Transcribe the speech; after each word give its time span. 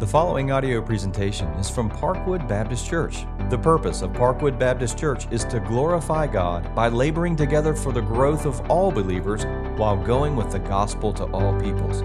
The 0.00 0.06
following 0.06 0.50
audio 0.50 0.80
presentation 0.80 1.46
is 1.58 1.68
from 1.68 1.90
Parkwood 1.90 2.48
Baptist 2.48 2.88
Church. 2.88 3.26
The 3.50 3.58
purpose 3.58 4.00
of 4.00 4.14
Parkwood 4.14 4.58
Baptist 4.58 4.96
Church 4.96 5.30
is 5.30 5.44
to 5.44 5.60
glorify 5.60 6.26
God 6.26 6.74
by 6.74 6.88
laboring 6.88 7.36
together 7.36 7.74
for 7.74 7.92
the 7.92 8.00
growth 8.00 8.46
of 8.46 8.62
all 8.70 8.90
believers 8.90 9.44
while 9.78 10.02
going 10.02 10.36
with 10.36 10.50
the 10.50 10.58
gospel 10.58 11.12
to 11.12 11.24
all 11.24 11.52
peoples. 11.60 12.00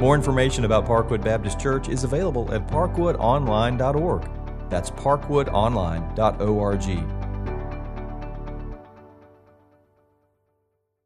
More 0.00 0.14
information 0.14 0.64
about 0.64 0.86
Parkwood 0.86 1.24
Baptist 1.24 1.58
Church 1.58 1.88
is 1.88 2.04
available 2.04 2.54
at 2.54 2.68
parkwoodonline.org. 2.68 4.30
That's 4.70 4.90
parkwoodonline.org. 4.90 6.84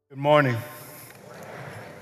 Good 0.09 0.17
morning. 0.19 0.57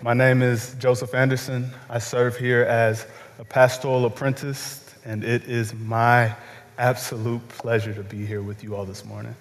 My 0.01 0.13
name 0.13 0.41
is 0.41 0.75
Joseph 0.75 1.15
Anderson. 1.15 1.71
I 1.89 1.99
serve 1.99 2.35
here 2.35 2.63
as 2.63 3.07
a 3.39 3.45
pastoral 3.45 4.05
apprentice, 4.05 4.83
and 5.05 5.23
it 5.23 5.43
is 5.43 5.73
my 5.73 6.35
absolute 6.79 7.47
pleasure 7.49 7.93
to 7.93 8.03
be 8.03 8.25
here 8.25 8.41
with 8.41 8.63
you 8.63 8.75
all 8.75 8.85
this 8.85 9.05
morning. 9.05 9.35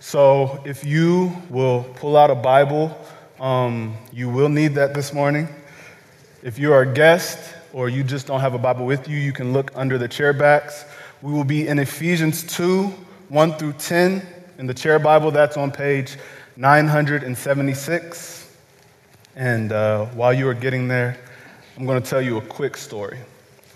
So, 0.00 0.62
if 0.64 0.84
you 0.84 1.36
will 1.50 1.84
pull 1.96 2.16
out 2.16 2.30
a 2.30 2.34
Bible, 2.34 2.96
um, 3.38 3.94
you 4.12 4.30
will 4.30 4.48
need 4.48 4.74
that 4.76 4.94
this 4.94 5.12
morning. 5.12 5.48
If 6.42 6.58
you 6.58 6.72
are 6.72 6.82
a 6.82 6.94
guest 6.94 7.54
or 7.72 7.90
you 7.90 8.02
just 8.02 8.26
don't 8.26 8.40
have 8.40 8.54
a 8.54 8.58
Bible 8.58 8.86
with 8.86 9.06
you, 9.06 9.18
you 9.18 9.32
can 9.32 9.52
look 9.52 9.70
under 9.74 9.98
the 9.98 10.08
chair 10.08 10.32
backs. 10.32 10.86
We 11.20 11.32
will 11.32 11.44
be 11.44 11.68
in 11.68 11.78
Ephesians 11.78 12.42
2 12.44 12.92
1 13.28 13.52
through 13.54 13.72
10 13.74 14.26
in 14.58 14.66
the 14.66 14.74
chair 14.74 14.98
Bible. 14.98 15.30
That's 15.30 15.56
on 15.56 15.72
page 15.72 16.16
976. 16.56 18.56
And 19.34 19.72
uh, 19.72 20.06
while 20.06 20.32
you 20.32 20.48
are 20.48 20.54
getting 20.54 20.88
there, 20.88 21.18
I'm 21.78 21.84
going 21.84 22.02
to 22.02 22.08
tell 22.08 22.22
you 22.22 22.38
a 22.38 22.42
quick 22.42 22.74
story. 22.74 23.18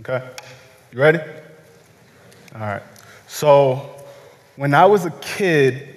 Okay? 0.00 0.26
You 0.90 1.00
ready? 1.00 1.18
All 2.54 2.60
right. 2.60 2.82
So, 3.26 3.94
when 4.56 4.72
I 4.72 4.86
was 4.86 5.04
a 5.04 5.10
kid, 5.20 5.96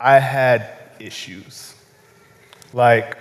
I 0.00 0.18
had 0.18 0.72
issues. 0.98 1.76
Like, 2.72 3.16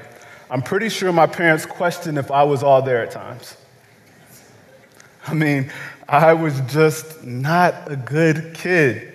I'm 0.49 0.63
pretty 0.63 0.89
sure 0.89 1.13
my 1.13 1.27
parents 1.27 1.67
questioned 1.67 2.17
if 2.17 2.31
I 2.31 2.41
was 2.43 2.63
all 2.63 2.81
there 2.81 3.03
at 3.03 3.11
times. 3.11 3.57
I 5.27 5.35
mean, 5.35 5.71
I 6.09 6.33
was 6.33 6.61
just 6.61 7.23
not 7.23 7.91
a 7.91 7.95
good 7.95 8.55
kid. 8.55 9.13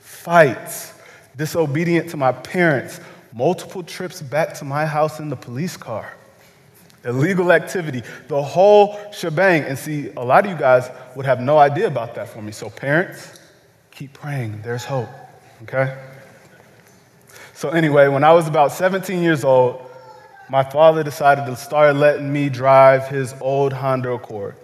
Fights, 0.00 0.94
disobedient 1.36 2.08
to 2.10 2.16
my 2.16 2.32
parents, 2.32 2.98
multiple 3.34 3.82
trips 3.82 4.22
back 4.22 4.54
to 4.54 4.64
my 4.64 4.86
house 4.86 5.20
in 5.20 5.28
the 5.28 5.36
police 5.36 5.76
car 5.76 6.14
illegal 7.06 7.52
activity, 7.52 8.02
the 8.28 8.42
whole 8.42 8.98
shebang. 9.12 9.62
And 9.62 9.78
see, 9.78 10.10
a 10.16 10.24
lot 10.24 10.44
of 10.44 10.50
you 10.50 10.56
guys 10.58 10.90
would 11.14 11.26
have 11.26 11.40
no 11.40 11.58
idea 11.58 11.86
about 11.86 12.14
that 12.16 12.28
for 12.28 12.42
me. 12.42 12.52
So, 12.52 12.68
parents, 12.68 13.40
keep 13.90 14.12
praying. 14.12 14.60
There's 14.62 14.84
hope, 14.84 15.08
okay? 15.62 15.96
So, 17.54 17.70
anyway, 17.70 18.08
when 18.08 18.24
I 18.24 18.32
was 18.32 18.48
about 18.48 18.72
17 18.72 19.22
years 19.22 19.44
old, 19.44 19.82
my 20.48 20.62
father 20.62 21.02
decided 21.02 21.46
to 21.46 21.56
start 21.56 21.96
letting 21.96 22.32
me 22.32 22.48
drive 22.48 23.08
his 23.08 23.34
old 23.40 23.72
Honda 23.72 24.12
Accord. 24.12 24.56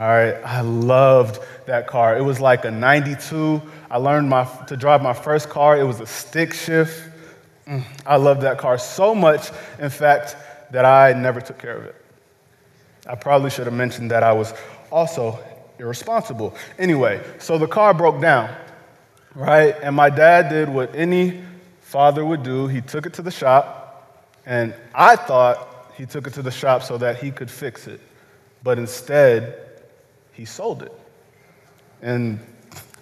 All 0.00 0.08
right, 0.08 0.34
I 0.42 0.62
loved 0.62 1.38
that 1.66 1.86
car. 1.86 2.16
It 2.16 2.22
was 2.22 2.40
like 2.40 2.64
a 2.64 2.70
92. 2.70 3.60
I 3.90 3.98
learned 3.98 4.28
my, 4.30 4.44
to 4.68 4.76
drive 4.76 5.02
my 5.02 5.12
first 5.12 5.50
car. 5.50 5.78
It 5.78 5.84
was 5.84 6.00
a 6.00 6.06
stick 6.06 6.54
shift. 6.54 7.10
Mm, 7.66 7.84
I 8.06 8.16
loved 8.16 8.40
that 8.40 8.56
car 8.56 8.78
so 8.78 9.14
much. 9.14 9.50
In 9.78 9.90
fact, 9.90 10.34
that 10.72 10.84
I 10.84 11.12
never 11.12 11.40
took 11.40 11.58
care 11.58 11.76
of 11.76 11.84
it. 11.84 11.94
I 13.06 13.14
probably 13.14 13.50
should 13.50 13.66
have 13.66 13.74
mentioned 13.74 14.10
that 14.10 14.22
I 14.22 14.32
was 14.32 14.52
also 14.90 15.38
irresponsible. 15.78 16.54
Anyway, 16.78 17.22
so 17.38 17.58
the 17.58 17.66
car 17.66 17.94
broke 17.94 18.20
down, 18.20 18.54
right? 19.34 19.76
And 19.82 19.94
my 19.94 20.10
dad 20.10 20.48
did 20.48 20.68
what 20.68 20.94
any 20.94 21.42
father 21.80 22.24
would 22.24 22.42
do 22.42 22.68
he 22.68 22.80
took 22.80 23.04
it 23.06 23.12
to 23.14 23.22
the 23.22 23.30
shop, 23.30 24.24
and 24.46 24.74
I 24.94 25.14
thought 25.14 25.92
he 25.96 26.06
took 26.06 26.26
it 26.26 26.32
to 26.34 26.42
the 26.42 26.50
shop 26.50 26.82
so 26.82 26.96
that 26.98 27.22
he 27.22 27.30
could 27.30 27.50
fix 27.50 27.86
it. 27.86 28.00
But 28.62 28.78
instead, 28.78 29.58
he 30.32 30.44
sold 30.44 30.82
it. 30.82 30.92
And 32.00 32.40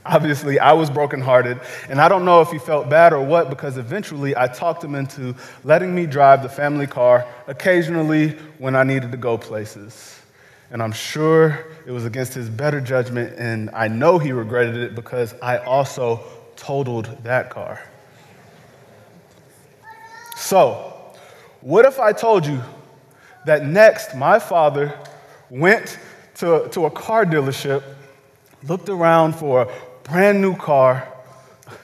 Obviously, 0.05 0.59
I 0.59 0.73
was 0.73 0.89
brokenhearted, 0.89 1.61
and 1.91 2.01
I 2.01 2.09
don't 2.09 2.25
know 2.25 2.41
if 2.41 2.51
he 2.51 2.59
felt 2.59 2.89
bad 2.89 3.13
or 3.13 3.23
what 3.23 3.51
because 3.51 3.77
eventually 3.77 4.35
I 4.35 4.47
talked 4.47 4.83
him 4.83 4.95
into 4.95 5.35
letting 5.63 5.95
me 5.95 6.07
drive 6.07 6.43
the 6.43 6.49
family 6.49 6.87
car 6.87 7.27
occasionally 7.47 8.31
when 8.59 8.75
I 8.75 8.83
needed 8.83 9.13
to 9.13 9.19
go 9.19 9.37
places. 9.37 10.19
And 10.71 10.83
I'm 10.83 10.93
sure 10.93 11.67
it 11.87 11.91
was 11.91 12.07
against 12.07 12.33
his 12.33 12.49
better 12.49 12.81
judgment, 12.81 13.39
and 13.39 13.69
I 13.75 13.89
know 13.89 14.19
he 14.19 14.33
regretted 14.33 14.77
it 14.77 14.95
because 14.95 15.35
I 15.43 15.59
also 15.59 16.21
totaled 16.57 17.07
that 17.25 17.51
car. 17.51 17.81
So, 20.37 20.95
what 21.61 21.85
if 21.85 22.01
I 22.01 22.13
told 22.13 22.47
you 22.47 22.63
that 23.45 23.67
next 23.67 24.15
my 24.15 24.39
father 24.39 24.99
went 25.51 25.99
to, 26.37 26.69
to 26.71 26.87
a 26.87 26.91
car 26.91 27.27
dealership, 27.27 27.83
looked 28.63 28.89
around 28.89 29.35
for 29.35 29.71
brand 30.11 30.43
new 30.43 30.57
car, 30.57 31.07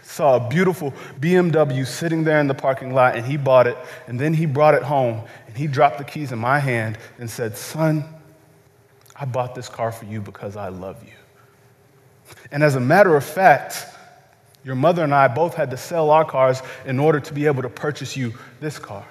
saw 0.03 0.37
a 0.37 0.49
beautiful 0.49 0.93
BMW 1.21 1.87
sitting 1.87 2.25
there 2.25 2.41
in 2.41 2.47
the 2.47 2.55
parking 2.55 2.93
lot, 2.95 3.17
and 3.17 3.25
he 3.25 3.37
bought 3.37 3.67
it. 3.67 3.77
And 4.07 4.19
then 4.19 4.35
he 4.35 4.47
brought 4.47 4.75
it 4.75 4.83
home, 4.83 5.23
and 5.47 5.57
he 5.57 5.67
dropped 5.67 5.99
the 5.99 6.05
keys 6.05 6.33
in 6.33 6.39
my 6.39 6.59
hand 6.59 6.99
and 7.19 7.31
said, 7.31 7.57
Son, 7.57 8.05
I 9.15 9.25
bought 9.25 9.55
this 9.55 9.69
car 9.69 9.93
for 9.93 10.05
you 10.05 10.21
because 10.21 10.57
I 10.57 10.69
love 10.69 11.03
you. 11.05 11.13
And 12.51 12.63
as 12.63 12.75
a 12.75 12.81
matter 12.81 13.17
of 13.17 13.25
fact, 13.25 13.87
your 14.65 14.75
mother 14.75 15.05
and 15.05 15.15
I 15.15 15.29
both 15.29 15.55
had 15.55 15.71
to 15.71 15.77
sell 15.77 16.11
our 16.11 16.25
cars 16.25 16.61
in 16.85 16.99
order 16.99 17.21
to 17.21 17.33
be 17.33 17.47
able 17.47 17.63
to 17.63 17.69
purchase 17.69 18.17
you 18.17 18.35
this 18.61 18.79
car. 18.79 19.07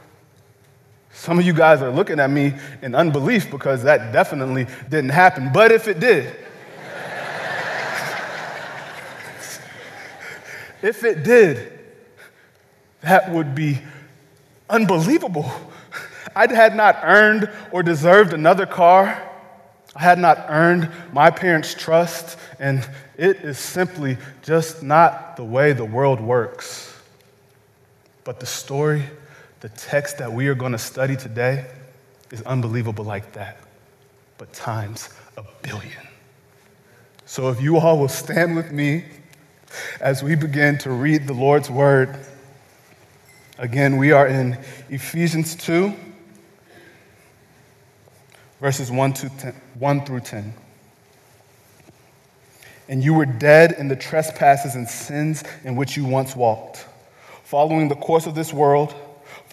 Some 1.11 1.39
of 1.39 1.45
you 1.45 1.53
guys 1.53 1.81
are 1.81 1.91
looking 1.91 2.19
at 2.19 2.29
me 2.29 2.53
in 2.81 2.93
unbelief 2.93 3.49
because 3.49 3.83
that 3.83 4.11
definitely 4.11 4.67
didn't 4.89 5.11
happen. 5.11 5.49
But 5.53 5.71
if 5.71 5.87
it 5.87 6.01
did, 6.01 6.35
If 10.85 11.03
it 11.03 11.23
did, 11.23 11.79
that 13.01 13.31
would 13.31 13.55
be 13.55 13.81
unbelievable. 14.69 15.51
I 16.35 16.45
had 16.53 16.75
not 16.75 16.99
earned 17.01 17.49
or 17.71 17.81
deserved 17.81 18.33
another 18.33 18.67
car. 18.67 19.19
I 19.95 20.03
had 20.03 20.19
not 20.19 20.45
earned 20.47 20.91
my 21.11 21.31
parents' 21.31 21.73
trust, 21.73 22.37
and 22.59 22.87
it 23.17 23.37
is 23.37 23.57
simply 23.57 24.17
just 24.43 24.83
not 24.83 25.37
the 25.37 25.43
way 25.43 25.73
the 25.73 25.85
world 25.85 26.21
works. 26.21 26.95
But 28.23 28.39
the 28.39 28.45
story, 28.45 29.05
the 29.61 29.69
text 29.69 30.19
that 30.19 30.31
we 30.31 30.49
are 30.49 30.55
going 30.55 30.73
to 30.73 30.77
study 30.77 31.15
today 31.15 31.65
is 32.29 32.43
unbelievable 32.43 33.05
like 33.05 33.33
that, 33.33 33.57
but 34.37 34.53
times 34.53 35.09
a 35.35 35.43
billion. 35.63 36.07
So 37.25 37.49
if 37.49 37.59
you 37.59 37.79
all 37.79 37.97
will 37.97 38.07
stand 38.07 38.55
with 38.55 38.71
me 38.71 39.05
as 39.99 40.23
we 40.23 40.35
begin 40.35 40.77
to 40.79 40.91
read 40.91 41.27
the 41.27 41.33
Lord's 41.33 41.69
word. 41.69 42.17
Again, 43.57 43.97
we 43.97 44.11
are 44.11 44.27
in 44.27 44.57
Ephesians 44.89 45.55
2, 45.55 45.93
verses 48.59 48.91
1, 48.91 49.13
to 49.13 49.29
10, 49.29 49.53
1 49.79 50.05
through 50.05 50.19
10. 50.21 50.53
And 52.87 53.03
you 53.03 53.13
were 53.13 53.25
dead 53.25 53.73
in 53.73 53.87
the 53.87 53.95
trespasses 53.95 54.75
and 54.75 54.87
sins 54.87 55.43
in 55.63 55.75
which 55.75 55.97
you 55.97 56.05
once 56.05 56.35
walked, 56.35 56.85
following 57.43 57.87
the 57.87 57.95
course 57.95 58.25
of 58.27 58.35
this 58.35 58.53
world, 58.53 58.93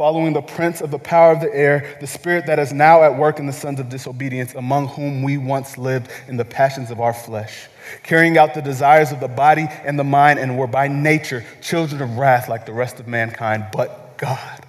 following 0.02 0.32
the 0.32 0.42
prince 0.42 0.80
of 0.80 0.90
the 0.90 0.98
power 0.98 1.30
of 1.30 1.40
the 1.40 1.54
air, 1.54 1.96
the 2.00 2.06
spirit 2.08 2.44
that 2.44 2.58
is 2.58 2.72
now 2.72 3.04
at 3.04 3.16
work 3.16 3.38
in 3.38 3.46
the 3.46 3.52
sons 3.52 3.78
of 3.78 3.88
disobedience, 3.88 4.52
among 4.54 4.88
whom 4.88 5.22
we 5.22 5.38
once 5.38 5.78
lived 5.78 6.10
in 6.26 6.36
the 6.36 6.44
passions 6.44 6.90
of 6.90 7.00
our 7.00 7.14
flesh 7.14 7.68
carrying 8.02 8.36
out 8.36 8.52
the 8.52 8.60
desires 8.60 9.12
of 9.12 9.20
the 9.20 9.28
body 9.28 9.68
and 9.84 9.96
the 9.96 10.02
mind, 10.02 10.40
and 10.40 10.58
were 10.58 10.66
by 10.66 10.88
nature 10.88 11.44
children 11.60 12.02
of 12.02 12.16
wrath 12.18 12.48
like 12.48 12.66
the 12.66 12.72
rest 12.72 12.98
of 12.98 13.06
mankind. 13.06 13.64
But 13.72 14.18
God, 14.18 14.66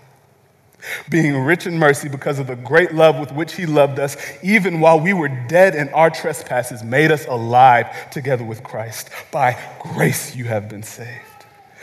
being 1.09 1.36
rich 1.39 1.65
in 1.65 1.79
mercy 1.79 2.09
because 2.09 2.38
of 2.38 2.45
the 2.45 2.56
great 2.56 2.94
love 2.94 3.19
with 3.19 3.31
which 3.31 3.56
He 3.56 3.65
loved 3.65 3.97
us, 3.97 4.15
even 4.44 4.81
while 4.81 5.00
we 5.00 5.13
were 5.13 5.29
dead 5.47 5.74
in 5.74 5.89
our 5.95 6.12
trespasses, 6.12 6.83
made 6.83 7.09
us 7.09 7.25
alive 7.25 8.12
together 8.12 8.44
with 8.44 8.62
Christ. 8.62 9.09
By 9.31 9.59
grace 9.79 10.36
you 10.36 10.45
have 10.45 10.69
been 10.69 10.83
saved 10.83 11.32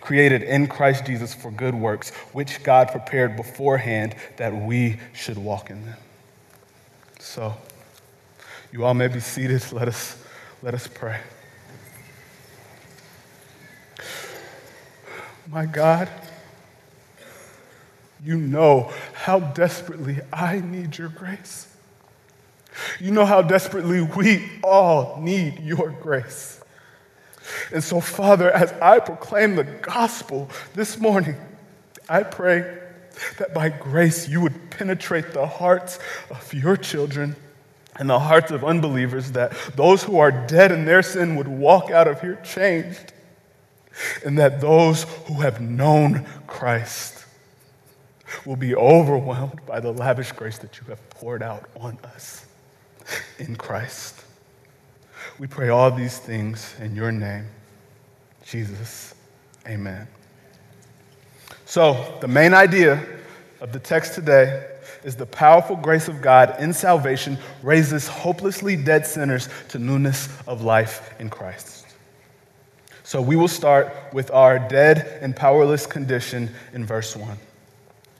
created 0.00 0.42
in 0.42 0.66
Christ 0.66 1.06
Jesus 1.06 1.34
for 1.34 1.50
good 1.50 1.74
works, 1.74 2.10
which 2.32 2.62
God 2.62 2.88
prepared 2.88 3.36
beforehand 3.36 4.14
that 4.36 4.54
we 4.54 4.98
should 5.12 5.38
walk 5.38 5.70
in 5.70 5.84
them. 5.84 5.98
So, 7.18 7.54
you 8.72 8.84
all 8.84 8.94
may 8.94 9.08
be 9.08 9.20
seated. 9.20 9.62
Let 9.72 9.88
us, 9.88 10.16
let 10.62 10.74
us 10.74 10.86
pray. 10.86 11.20
My 15.48 15.66
God, 15.66 16.08
you 18.24 18.36
know 18.36 18.92
how 19.14 19.40
desperately 19.40 20.18
I 20.32 20.60
need 20.60 20.96
your 20.98 21.08
grace. 21.08 21.66
You 23.00 23.10
know 23.10 23.24
how 23.24 23.42
desperately 23.42 24.02
we 24.02 24.48
all 24.62 25.20
need 25.20 25.60
your 25.60 25.90
grace. 25.90 26.59
And 27.72 27.82
so, 27.82 28.00
Father, 28.00 28.50
as 28.50 28.72
I 28.80 28.98
proclaim 28.98 29.56
the 29.56 29.64
gospel 29.64 30.48
this 30.74 30.98
morning, 30.98 31.36
I 32.08 32.22
pray 32.22 32.78
that 33.38 33.54
by 33.54 33.68
grace 33.68 34.28
you 34.28 34.40
would 34.40 34.70
penetrate 34.70 35.32
the 35.32 35.46
hearts 35.46 35.98
of 36.30 36.52
your 36.54 36.76
children 36.76 37.36
and 37.96 38.08
the 38.08 38.18
hearts 38.18 38.50
of 38.50 38.64
unbelievers, 38.64 39.32
that 39.32 39.52
those 39.76 40.02
who 40.02 40.18
are 40.18 40.30
dead 40.30 40.72
in 40.72 40.84
their 40.84 41.02
sin 41.02 41.36
would 41.36 41.48
walk 41.48 41.90
out 41.90 42.08
of 42.08 42.20
here 42.20 42.40
changed, 42.44 43.12
and 44.24 44.38
that 44.38 44.60
those 44.60 45.02
who 45.26 45.34
have 45.34 45.60
known 45.60 46.24
Christ 46.46 47.24
will 48.46 48.56
be 48.56 48.74
overwhelmed 48.74 49.60
by 49.66 49.80
the 49.80 49.92
lavish 49.92 50.32
grace 50.32 50.58
that 50.58 50.78
you 50.78 50.86
have 50.88 51.10
poured 51.10 51.42
out 51.42 51.68
on 51.78 51.98
us 52.04 52.46
in 53.38 53.56
Christ. 53.56 54.24
We 55.40 55.46
pray 55.46 55.70
all 55.70 55.90
these 55.90 56.18
things 56.18 56.74
in 56.80 56.94
your 56.94 57.10
name, 57.10 57.46
Jesus. 58.44 59.14
Amen. 59.66 60.06
So, 61.64 62.18
the 62.20 62.28
main 62.28 62.52
idea 62.52 63.02
of 63.62 63.72
the 63.72 63.78
text 63.78 64.12
today 64.12 64.66
is 65.02 65.16
the 65.16 65.24
powerful 65.24 65.76
grace 65.76 66.08
of 66.08 66.20
God 66.20 66.56
in 66.60 66.74
salvation 66.74 67.38
raises 67.62 68.06
hopelessly 68.06 68.76
dead 68.76 69.06
sinners 69.06 69.48
to 69.70 69.78
newness 69.78 70.28
of 70.46 70.60
life 70.60 71.14
in 71.18 71.30
Christ. 71.30 71.86
So, 73.02 73.22
we 73.22 73.34
will 73.34 73.48
start 73.48 73.96
with 74.12 74.30
our 74.32 74.58
dead 74.58 75.20
and 75.22 75.34
powerless 75.34 75.86
condition 75.86 76.50
in 76.74 76.84
verse 76.84 77.16
1. 77.16 77.38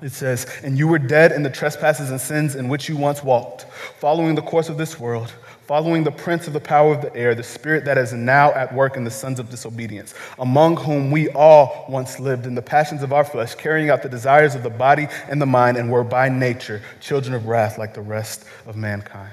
It 0.02 0.12
says, 0.12 0.46
And 0.62 0.78
you 0.78 0.88
were 0.88 0.98
dead 0.98 1.32
in 1.32 1.42
the 1.42 1.50
trespasses 1.50 2.10
and 2.10 2.18
sins 2.20 2.54
in 2.54 2.68
which 2.68 2.88
you 2.88 2.96
once 2.96 3.22
walked, 3.22 3.66
following 3.98 4.34
the 4.34 4.42
course 4.42 4.70
of 4.70 4.78
this 4.78 4.98
world, 4.98 5.34
following 5.70 6.02
the 6.02 6.10
prince 6.10 6.48
of 6.48 6.52
the 6.52 6.58
power 6.58 6.92
of 6.92 7.00
the 7.00 7.14
air, 7.14 7.32
the 7.32 7.44
spirit 7.44 7.84
that 7.84 7.96
is 7.96 8.12
now 8.12 8.52
at 8.54 8.74
work 8.74 8.96
in 8.96 9.04
the 9.04 9.10
sons 9.10 9.38
of 9.38 9.48
disobedience, 9.50 10.14
among 10.40 10.76
whom 10.76 11.12
we 11.12 11.28
all 11.28 11.86
once 11.88 12.18
lived 12.18 12.44
in 12.44 12.56
the 12.56 12.60
passions 12.60 13.04
of 13.04 13.12
our 13.12 13.22
flesh, 13.22 13.54
carrying 13.54 13.88
out 13.88 14.02
the 14.02 14.08
desires 14.08 14.56
of 14.56 14.64
the 14.64 14.68
body 14.68 15.06
and 15.28 15.40
the 15.40 15.46
mind, 15.46 15.76
and 15.76 15.88
were 15.88 16.02
by 16.02 16.28
nature 16.28 16.82
children 17.00 17.34
of 17.34 17.46
wrath 17.46 17.78
like 17.78 17.94
the 17.94 18.00
rest 18.00 18.46
of 18.66 18.74
mankind. 18.74 19.30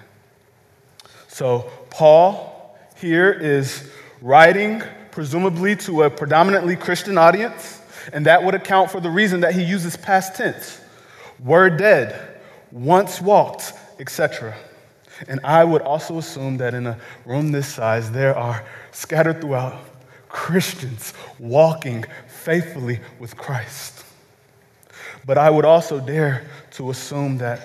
So, 1.27 1.71
Paul 1.89 2.77
here 2.97 3.31
is 3.31 3.89
writing, 4.21 4.83
presumably, 5.09 5.75
to 5.77 6.03
a 6.03 6.09
predominantly 6.11 6.75
Christian 6.75 7.17
audience 7.17 7.81
and 8.13 8.27
that 8.27 8.43
would 8.43 8.53
account 8.53 8.91
for 8.91 8.99
the 8.99 9.09
reason 9.09 9.39
that 9.39 9.55
he 9.55 9.63
uses 9.63 9.97
past 9.97 10.35
tense. 10.35 10.79
Were 11.43 11.71
dead, 11.71 12.37
once 12.71 13.19
walked, 13.19 13.73
etc. 13.97 14.55
And 15.27 15.39
I 15.43 15.63
would 15.63 15.81
also 15.81 16.17
assume 16.17 16.57
that 16.57 16.73
in 16.73 16.87
a 16.87 16.97
room 17.25 17.51
this 17.51 17.67
size, 17.67 18.11
there 18.11 18.35
are 18.35 18.65
scattered 18.91 19.41
throughout 19.41 19.77
Christians 20.29 21.13
walking 21.39 22.05
faithfully 22.27 22.99
with 23.19 23.35
Christ. 23.35 24.03
But 25.25 25.37
I 25.37 25.49
would 25.49 25.65
also 25.65 25.99
dare 25.99 26.45
to 26.71 26.89
assume 26.89 27.37
that 27.39 27.61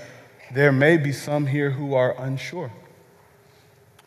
there 0.53 0.73
may 0.73 0.97
be 0.97 1.13
some 1.13 1.47
here 1.47 1.71
who 1.71 1.95
are 1.95 2.15
unsure. 2.19 2.71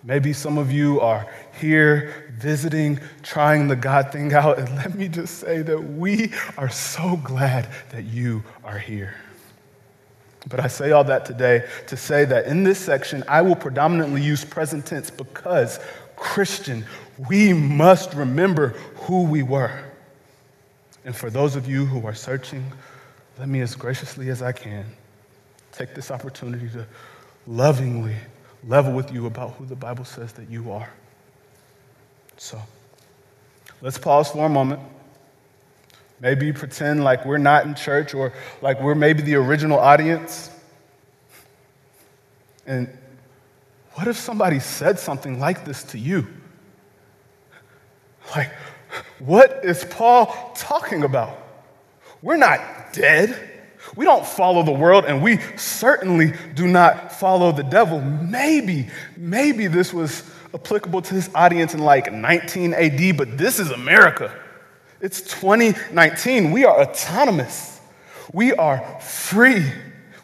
Maybe 0.04 0.34
some 0.34 0.60
of 0.60 0.72
you 0.72 1.02
are 1.02 1.28
here 1.60 2.36
visiting, 2.38 3.00
trying 3.24 3.68
the 3.68 3.76
God 3.76 4.12
thing 4.12 4.34
out. 4.34 4.60
And 4.60 4.76
let 4.76 4.94
me 4.94 5.08
just 5.08 5.40
say 5.40 5.64
that 5.64 5.80
we 5.80 6.32
are 6.58 6.70
so 6.70 7.18
glad 7.24 7.68
that 7.90 8.04
you 8.04 8.44
are 8.64 8.78
here. 8.78 9.16
But 10.48 10.60
I 10.60 10.68
say 10.68 10.92
all 10.92 11.04
that 11.06 11.26
today 11.26 11.68
to 11.88 11.98
say 11.98 12.26
that 12.26 12.46
in 12.46 12.64
this 12.64 12.80
section, 12.80 13.24
I 13.28 13.42
will 13.42 13.56
predominantly 13.56 14.22
use 14.22 14.46
present 14.46 14.86
tense 14.86 15.10
because, 15.10 15.80
Christian, 16.16 16.86
we 17.30 17.54
must 17.54 18.14
remember 18.14 18.70
who 18.96 19.24
we 19.24 19.42
were. 19.42 19.84
And 21.04 21.16
for 21.16 21.30
those 21.30 21.56
of 21.56 21.68
you 21.68 21.86
who 21.86 22.06
are 22.06 22.14
searching, 22.14 22.72
let 23.38 23.50
me, 23.50 23.62
as 23.62 23.76
graciously 23.76 24.30
as 24.30 24.42
I 24.42 24.52
can, 24.52 24.86
take 25.72 25.94
this 25.94 26.12
opportunity 26.12 26.70
to 26.70 26.86
lovingly 27.48 28.16
level 28.68 28.94
with 28.94 29.12
you 29.12 29.26
about 29.26 29.52
who 29.54 29.66
the 29.66 29.76
Bible 29.76 30.06
says 30.06 30.32
that 30.34 30.50
you 30.50 30.72
are. 30.72 30.90
So, 32.38 32.60
let's 33.82 33.98
pause 33.98 34.32
for 34.32 34.46
a 34.46 34.50
moment. 34.50 34.82
Maybe 36.20 36.54
pretend 36.54 37.04
like 37.04 37.26
we're 37.26 37.38
not 37.38 37.66
in 37.66 37.76
church 37.76 38.14
or 38.14 38.34
like 38.62 38.82
we're 38.82 38.96
maybe 38.96 39.22
the 39.22 39.36
original 39.36 39.80
audience. 39.80 40.50
And 42.66 42.90
what 43.94 44.08
if 44.08 44.18
somebody 44.18 44.60
said 44.60 44.98
something 45.00 45.40
like 45.40 45.66
this 45.66 45.84
to 45.84 46.00
you? 46.00 46.28
Like, 48.36 48.52
what 49.20 49.62
is 49.64 49.86
Paul 49.86 50.54
talking 50.56 51.04
about? 51.04 51.38
We're 52.22 52.38
not 52.38 52.60
dead. 52.92 53.52
We 53.96 54.04
don't 54.04 54.26
follow 54.26 54.64
the 54.64 54.72
world, 54.72 55.06
and 55.06 55.22
we 55.22 55.38
certainly 55.58 56.34
do 56.56 56.68
not 56.68 57.12
follow 57.12 57.52
the 57.52 57.64
devil. 57.64 58.02
Maybe, 58.02 58.90
maybe 59.16 59.68
this 59.68 59.94
was 59.94 60.24
applicable 60.54 61.04
to 61.04 61.14
this 61.14 61.30
audience 61.36 61.74
in 61.74 61.82
like 61.82 62.12
19 62.12 62.74
AD, 62.74 63.18
but 63.18 63.38
this 63.38 63.60
is 63.60 63.70
America. 63.70 64.34
It's 65.06 65.22
2019. 65.22 66.50
We 66.50 66.66
are 66.66 66.82
autonomous. 66.82 67.80
We 68.34 68.54
are 68.54 69.00
free. 69.00 69.64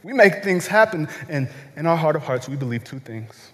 We 0.02 0.12
make 0.12 0.44
things 0.44 0.66
happen, 0.66 1.08
and 1.30 1.48
in 1.76 1.86
our 1.86 1.96
heart 1.96 2.16
of 2.16 2.24
hearts, 2.24 2.50
we 2.50 2.56
believe 2.56 2.84
two 2.84 2.98
things 2.98 3.52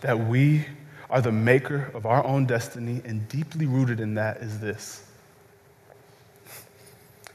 that 0.00 0.16
we 0.16 0.64
are 1.10 1.20
the 1.20 1.32
maker 1.32 1.90
of 1.92 2.06
our 2.06 2.24
own 2.24 2.46
destiny, 2.46 3.02
and 3.04 3.28
deeply 3.28 3.66
rooted 3.66 3.98
in 3.98 4.14
that 4.14 4.36
is 4.36 4.60
this 4.60 5.04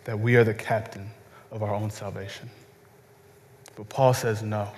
that 0.05 0.17
we 0.17 0.37
are 0.37 0.45
the 0.45 0.53
captain 0.53 1.11
of 1.51 1.61
our 1.61 1.75
own 1.75 1.91
salvation. 1.91 2.49
But 3.75 3.89
Paul 3.89 4.13
says, 4.13 4.41
no, 4.41 4.69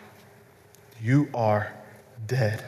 you 0.99 1.29
are 1.35 1.71
dead. 2.25 2.63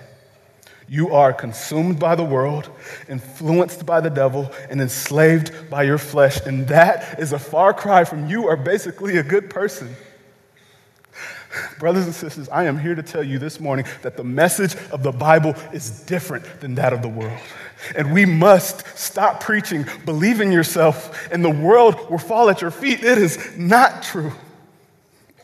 You 0.92 1.12
are 1.12 1.32
consumed 1.32 2.00
by 2.00 2.16
the 2.16 2.24
world, 2.26 2.70
influenced 3.08 3.86
by 3.86 4.02
the 4.02 4.10
devil, 4.10 4.52
and 4.70 4.82
enslaved 4.82 5.70
by 5.70 5.84
your 5.84 5.98
flesh. 5.98 6.42
And 6.46 6.68
that 6.68 7.18
is 7.18 7.32
a 7.32 7.40
far 7.40 7.74
cry 7.74 8.04
from 8.04 8.28
you 8.28 8.50
are 8.50 8.58
basically 8.58 9.16
a 9.16 9.24
good 9.24 9.50
person. 9.50 9.96
Brothers 11.80 12.08
and 12.08 12.14
sisters, 12.14 12.50
I 12.50 12.66
am 12.66 12.78
here 12.78 12.94
to 12.94 13.02
tell 13.02 13.24
you 13.24 13.40
this 13.40 13.58
morning 13.58 13.86
that 14.02 14.18
the 14.18 14.26
message 14.26 14.76
of 14.92 15.02
the 15.02 15.14
Bible 15.14 15.56
is 15.72 16.02
different 16.02 16.44
than 16.60 16.76
that 16.76 16.92
of 16.92 17.02
the 17.02 17.08
world. 17.08 17.40
And 17.96 18.12
we 18.12 18.26
must 18.26 18.86
stop 18.98 19.40
preaching, 19.40 19.86
believe 20.04 20.42
in 20.42 20.52
yourself, 20.52 21.26
and 21.32 21.42
the 21.42 21.50
world 21.50 22.10
will 22.10 22.18
fall 22.18 22.50
at 22.50 22.60
your 22.60 22.70
feet. 22.70 23.02
It 23.02 23.18
is 23.18 23.58
not 23.58 24.04
true. 24.04 24.34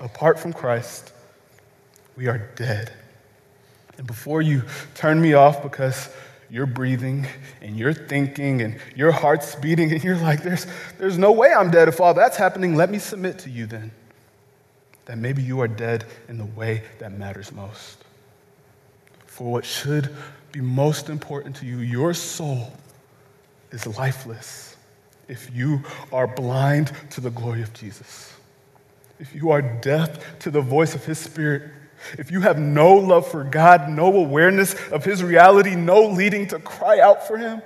Apart 0.01 0.39
from 0.39 0.51
Christ, 0.51 1.13
we 2.17 2.27
are 2.27 2.49
dead. 2.57 2.91
And 3.97 4.05
before 4.05 4.41
you 4.41 4.63
turn 4.95 5.19
me 5.21 5.33
off 5.33 5.63
because 5.63 6.09
you're 6.49 6.65
breathing 6.65 7.27
and 7.61 7.77
you're 7.77 7.93
thinking 7.93 8.61
and 8.61 8.79
your 8.95 9.11
heart's 9.11 9.55
beating 9.55 9.91
and 9.91 10.03
you're 10.03 10.17
like, 10.17 10.43
there's, 10.43 10.65
there's 10.97 11.17
no 11.17 11.31
way 11.31 11.53
I'm 11.53 11.71
dead 11.71 11.87
if 11.87 11.99
all 11.99 12.13
that's 12.13 12.37
happening, 12.37 12.75
let 12.75 12.89
me 12.89 12.99
submit 12.99 13.39
to 13.39 13.49
you 13.49 13.65
then 13.65 13.91
that 15.05 15.17
maybe 15.17 15.41
you 15.41 15.61
are 15.61 15.69
dead 15.69 16.05
in 16.27 16.37
the 16.37 16.45
way 16.45 16.83
that 16.99 17.17
matters 17.17 17.53
most. 17.53 18.03
For 19.25 19.49
what 19.49 19.65
should 19.65 20.13
be 20.51 20.59
most 20.59 21.09
important 21.09 21.55
to 21.57 21.65
you, 21.65 21.77
your 21.79 22.13
soul 22.13 22.73
is 23.71 23.87
lifeless 23.97 24.75
if 25.29 25.49
you 25.53 25.81
are 26.11 26.27
blind 26.27 26.91
to 27.11 27.21
the 27.21 27.29
glory 27.29 27.61
of 27.61 27.73
Jesus. 27.73 28.33
If 29.19 29.33
you 29.33 29.51
are 29.51 29.61
deaf 29.61 30.39
to 30.39 30.51
the 30.51 30.61
voice 30.61 30.93
of 30.93 31.05
His 31.05 31.19
Spirit, 31.19 31.71
if 32.17 32.31
you 32.31 32.41
have 32.41 32.59
no 32.59 32.95
love 32.95 33.27
for 33.27 33.43
God, 33.43 33.89
no 33.89 34.15
awareness 34.15 34.75
of 34.89 35.03
His 35.03 35.23
reality, 35.23 35.75
no 35.75 36.01
leading 36.01 36.47
to 36.47 36.59
cry 36.59 36.99
out 36.99 37.27
for 37.27 37.37
Him, 37.37 37.61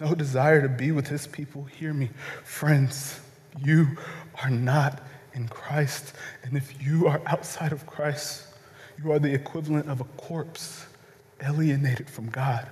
no 0.00 0.14
desire 0.14 0.62
to 0.62 0.68
be 0.68 0.92
with 0.92 1.08
His 1.08 1.26
people, 1.26 1.64
hear 1.64 1.92
me. 1.92 2.10
Friends, 2.44 3.20
you 3.64 3.96
are 4.42 4.50
not 4.50 5.02
in 5.34 5.48
Christ. 5.48 6.14
And 6.42 6.56
if 6.56 6.82
you 6.82 7.06
are 7.06 7.20
outside 7.26 7.72
of 7.72 7.86
Christ, 7.86 8.46
you 9.02 9.12
are 9.12 9.18
the 9.18 9.32
equivalent 9.32 9.88
of 9.88 10.00
a 10.00 10.04
corpse 10.04 10.86
alienated 11.42 12.08
from 12.08 12.28
God 12.28 12.68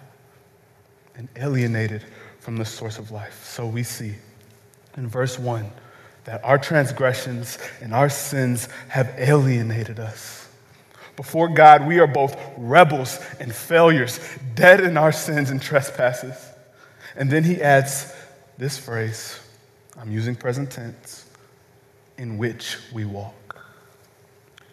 and 1.16 1.28
alienated 1.36 2.04
from 2.38 2.56
the 2.56 2.64
source 2.64 2.98
of 2.98 3.10
life. 3.10 3.44
So 3.44 3.66
we 3.66 3.82
see 3.82 4.14
in 4.96 5.08
verse 5.08 5.38
1 5.38 5.70
that 6.24 6.44
our 6.44 6.58
transgressions 6.58 7.58
and 7.80 7.94
our 7.94 8.08
sins 8.08 8.68
have 8.88 9.14
alienated 9.16 9.98
us. 9.98 10.48
Before 11.16 11.48
God, 11.48 11.86
we 11.86 11.98
are 11.98 12.06
both 12.06 12.38
rebels 12.56 13.18
and 13.40 13.52
failures, 13.52 14.20
dead 14.54 14.80
in 14.80 14.96
our 14.96 15.10
sins 15.10 15.50
and 15.50 15.60
trespasses. 15.60 16.36
And 17.16 17.30
then 17.30 17.42
he 17.42 17.60
adds 17.60 18.14
this 18.56 18.78
phrase 18.78 19.40
I'm 19.96 20.12
using 20.12 20.36
present 20.36 20.70
tense 20.70 21.24
in 22.18 22.38
which 22.38 22.76
we 22.92 23.04
walk. 23.04 23.34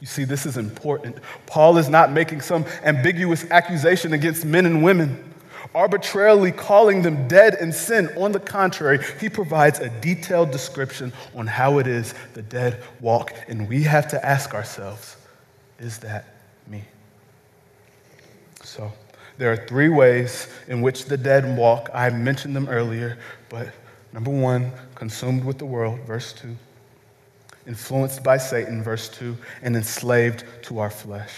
You 0.01 0.07
see, 0.07 0.23
this 0.23 0.45
is 0.45 0.57
important. 0.57 1.17
Paul 1.47 1.77
is 1.77 1.89
not 1.89 2.11
making 2.11 2.41
some 2.41 2.65
ambiguous 2.83 3.49
accusation 3.49 4.13
against 4.13 4.45
men 4.45 4.65
and 4.65 4.83
women, 4.83 5.33
arbitrarily 5.73 6.51
calling 6.51 7.01
them 7.01 7.27
dead 7.27 7.55
in 7.59 7.71
sin. 7.71 8.09
On 8.17 8.31
the 8.31 8.39
contrary, 8.39 8.99
he 9.19 9.29
provides 9.29 9.79
a 9.79 9.89
detailed 10.01 10.51
description 10.51 11.11
on 11.35 11.47
how 11.47 11.79
it 11.79 11.87
is 11.87 12.13
the 12.33 12.41
dead 12.41 12.83
walk. 12.99 13.33
And 13.47 13.67
we 13.67 13.83
have 13.83 14.07
to 14.09 14.25
ask 14.25 14.53
ourselves 14.53 15.17
is 15.77 15.97
that 15.99 16.25
me? 16.67 16.83
So, 18.63 18.91
there 19.37 19.51
are 19.51 19.57
three 19.57 19.89
ways 19.89 20.47
in 20.67 20.81
which 20.81 21.05
the 21.05 21.17
dead 21.17 21.57
walk. 21.57 21.89
I 21.93 22.09
mentioned 22.09 22.55
them 22.55 22.69
earlier, 22.69 23.17
but 23.49 23.73
number 24.13 24.31
one, 24.31 24.71
consumed 24.95 25.43
with 25.43 25.57
the 25.57 25.65
world, 25.65 25.99
verse 26.01 26.31
2 26.33 26.55
influenced 27.67 28.23
by 28.23 28.37
Satan, 28.37 28.83
verse 28.83 29.09
2, 29.09 29.35
and 29.61 29.75
enslaved 29.75 30.43
to 30.63 30.79
our 30.79 30.89
flesh. 30.89 31.33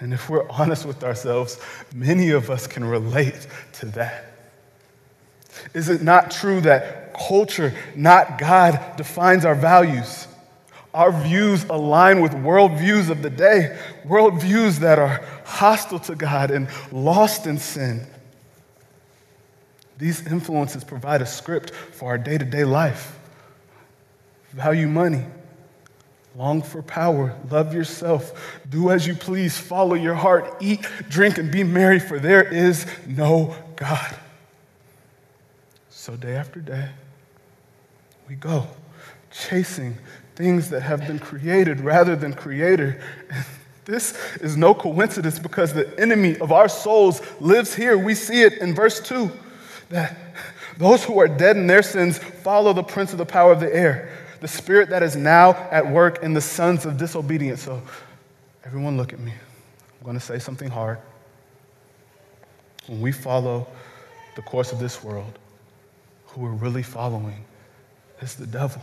And 0.00 0.12
if 0.12 0.28
we're 0.28 0.48
honest 0.50 0.84
with 0.84 1.04
ourselves, 1.04 1.58
many 1.94 2.30
of 2.30 2.50
us 2.50 2.66
can 2.66 2.84
relate 2.84 3.46
to 3.74 3.86
that. 3.86 4.24
Is 5.74 5.88
it 5.88 6.02
not 6.02 6.30
true 6.30 6.60
that 6.62 7.14
culture, 7.14 7.74
not 7.94 8.38
God, 8.38 8.96
defines 8.96 9.44
our 9.44 9.54
values? 9.54 10.26
Our 10.94 11.12
views 11.12 11.64
align 11.64 12.20
with 12.20 12.32
worldviews 12.32 13.10
of 13.10 13.22
the 13.22 13.30
day, 13.30 13.78
worldviews 14.04 14.78
that 14.78 14.98
are 14.98 15.24
hostile 15.44 16.00
to 16.00 16.14
God 16.14 16.50
and 16.50 16.68
lost 16.90 17.46
in 17.46 17.58
sin. 17.58 18.06
These 19.98 20.26
influences 20.26 20.84
provide 20.84 21.22
a 21.22 21.26
script 21.26 21.70
for 21.70 22.10
our 22.10 22.18
day 22.18 22.38
to 22.38 22.44
day 22.44 22.64
life 22.64 23.18
value 24.52 24.88
money, 24.88 25.24
long 26.36 26.62
for 26.62 26.82
power, 26.82 27.36
love 27.50 27.74
yourself, 27.74 28.60
do 28.68 28.90
as 28.90 29.06
you 29.06 29.14
please, 29.14 29.58
follow 29.58 29.94
your 29.94 30.14
heart, 30.14 30.56
eat, 30.60 30.80
drink, 31.08 31.38
and 31.38 31.50
be 31.50 31.62
merry, 31.62 31.98
for 31.98 32.18
there 32.18 32.42
is 32.42 32.86
no 33.06 33.54
God. 33.76 34.16
So, 35.90 36.16
day 36.16 36.34
after 36.34 36.60
day, 36.60 36.88
we 38.28 38.34
go 38.34 38.66
chasing 39.30 39.96
things 40.34 40.70
that 40.70 40.80
have 40.80 41.06
been 41.06 41.18
created 41.18 41.80
rather 41.80 42.16
than 42.16 42.32
creator. 42.32 43.00
And 43.30 43.44
this 43.84 44.16
is 44.36 44.56
no 44.56 44.74
coincidence 44.74 45.38
because 45.38 45.74
the 45.74 45.98
enemy 46.00 46.38
of 46.38 46.52
our 46.52 46.68
souls 46.68 47.20
lives 47.40 47.74
here. 47.74 47.98
We 47.98 48.14
see 48.14 48.42
it 48.42 48.54
in 48.54 48.74
verse 48.74 49.00
2 49.00 49.30
that 49.90 50.16
those 50.78 51.04
who 51.04 51.20
are 51.20 51.28
dead 51.28 51.56
in 51.56 51.66
their 51.66 51.82
sins 51.82 52.18
follow 52.18 52.72
the 52.72 52.82
prince 52.82 53.12
of 53.12 53.18
the 53.18 53.26
power 53.26 53.52
of 53.52 53.60
the 53.60 53.74
air 53.74 54.08
the 54.42 54.48
spirit 54.48 54.90
that 54.90 55.04
is 55.04 55.14
now 55.14 55.52
at 55.70 55.86
work 55.86 56.24
in 56.24 56.34
the 56.34 56.40
sons 56.40 56.84
of 56.84 56.98
disobedience. 56.98 57.62
So, 57.62 57.80
everyone, 58.64 58.96
look 58.96 59.12
at 59.12 59.20
me. 59.20 59.30
I'm 59.30 60.04
going 60.04 60.18
to 60.18 60.24
say 60.24 60.40
something 60.40 60.68
hard. 60.68 60.98
When 62.88 63.00
we 63.00 63.12
follow 63.12 63.68
the 64.34 64.42
course 64.42 64.72
of 64.72 64.80
this 64.80 65.04
world, 65.04 65.38
who 66.26 66.40
we're 66.40 66.50
really 66.50 66.82
following 66.82 67.44
is 68.20 68.34
the 68.34 68.46
devil. 68.46 68.82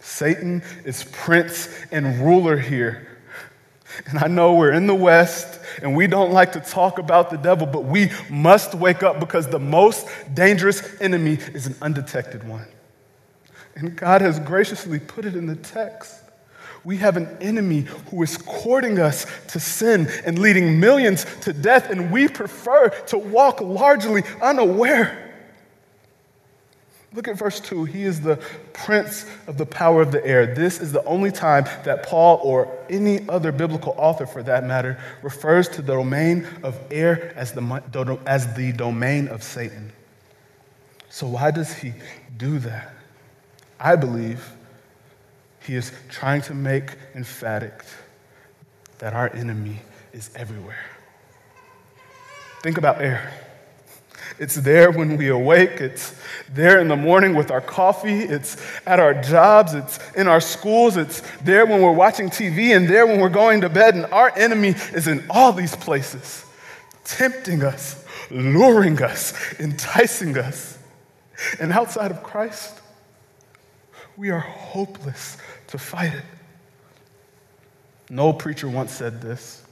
Satan 0.00 0.62
is 0.86 1.04
prince 1.12 1.68
and 1.92 2.24
ruler 2.24 2.56
here. 2.56 3.18
And 4.06 4.18
I 4.18 4.28
know 4.28 4.54
we're 4.54 4.72
in 4.72 4.86
the 4.86 4.94
West 4.94 5.60
and 5.82 5.94
we 5.94 6.06
don't 6.06 6.32
like 6.32 6.52
to 6.52 6.60
talk 6.60 6.98
about 6.98 7.28
the 7.28 7.36
devil, 7.36 7.66
but 7.66 7.84
we 7.84 8.10
must 8.30 8.74
wake 8.74 9.02
up 9.02 9.20
because 9.20 9.46
the 9.46 9.58
most 9.58 10.08
dangerous 10.32 11.00
enemy 11.02 11.34
is 11.52 11.66
an 11.66 11.76
undetected 11.82 12.48
one. 12.48 12.66
And 13.76 13.94
God 13.94 14.22
has 14.22 14.40
graciously 14.40 14.98
put 14.98 15.26
it 15.26 15.36
in 15.36 15.46
the 15.46 15.54
text. 15.54 16.22
We 16.82 16.96
have 16.98 17.16
an 17.16 17.36
enemy 17.40 17.82
who 18.10 18.22
is 18.22 18.38
courting 18.38 18.98
us 18.98 19.26
to 19.48 19.60
sin 19.60 20.08
and 20.24 20.38
leading 20.38 20.80
millions 20.80 21.26
to 21.42 21.52
death, 21.52 21.90
and 21.90 22.10
we 22.10 22.26
prefer 22.26 22.88
to 23.08 23.18
walk 23.18 23.60
largely 23.60 24.22
unaware. 24.40 25.22
Look 27.12 27.28
at 27.28 27.36
verse 27.36 27.60
2. 27.60 27.84
He 27.84 28.04
is 28.04 28.20
the 28.20 28.36
prince 28.72 29.26
of 29.46 29.58
the 29.58 29.66
power 29.66 30.00
of 30.00 30.12
the 30.12 30.24
air. 30.24 30.54
This 30.54 30.80
is 30.80 30.92
the 30.92 31.04
only 31.04 31.32
time 31.32 31.64
that 31.84 32.02
Paul, 32.04 32.40
or 32.42 32.68
any 32.88 33.28
other 33.28 33.52
biblical 33.52 33.94
author 33.98 34.26
for 34.26 34.42
that 34.44 34.64
matter, 34.64 34.98
refers 35.22 35.68
to 35.70 35.82
the 35.82 35.94
domain 35.94 36.46
of 36.62 36.78
air 36.90 37.32
as 37.36 37.52
the, 37.52 38.20
as 38.26 38.54
the 38.54 38.72
domain 38.72 39.28
of 39.28 39.42
Satan. 39.42 39.92
So, 41.08 41.26
why 41.26 41.50
does 41.50 41.74
he 41.74 41.94
do 42.36 42.58
that? 42.60 42.95
I 43.78 43.96
believe 43.96 44.52
he 45.64 45.74
is 45.74 45.92
trying 46.10 46.42
to 46.42 46.54
make 46.54 46.92
emphatic 47.14 47.84
that 48.98 49.12
our 49.12 49.32
enemy 49.34 49.80
is 50.12 50.30
everywhere. 50.34 50.84
Think 52.62 52.78
about 52.78 53.00
air. 53.00 53.32
It's 54.38 54.56
there 54.56 54.90
when 54.90 55.16
we 55.16 55.28
awake. 55.28 55.80
It's 55.80 56.14
there 56.50 56.80
in 56.80 56.88
the 56.88 56.96
morning 56.96 57.34
with 57.34 57.50
our 57.50 57.60
coffee. 57.60 58.20
It's 58.20 58.56
at 58.86 59.00
our 59.00 59.14
jobs. 59.14 59.74
It's 59.74 59.98
in 60.12 60.28
our 60.28 60.40
schools. 60.40 60.96
It's 60.96 61.22
there 61.42 61.64
when 61.64 61.80
we're 61.80 61.92
watching 61.92 62.28
TV 62.28 62.76
and 62.76 62.88
there 62.88 63.06
when 63.06 63.20
we're 63.20 63.28
going 63.28 63.62
to 63.62 63.68
bed. 63.68 63.94
And 63.94 64.06
our 64.06 64.36
enemy 64.36 64.74
is 64.92 65.08
in 65.08 65.24
all 65.30 65.52
these 65.52 65.74
places, 65.76 66.44
tempting 67.04 67.62
us, 67.62 68.04
luring 68.30 69.02
us, 69.02 69.58
enticing 69.58 70.36
us. 70.36 70.78
And 71.60 71.72
outside 71.72 72.10
of 72.10 72.22
Christ, 72.22 72.75
we 74.16 74.30
are 74.30 74.40
hopeless 74.40 75.36
to 75.68 75.78
fight 75.78 76.14
it. 76.14 76.24
No 78.08 78.32
preacher 78.32 78.68
once 78.68 78.92
said 78.92 79.20
this. 79.20 79.62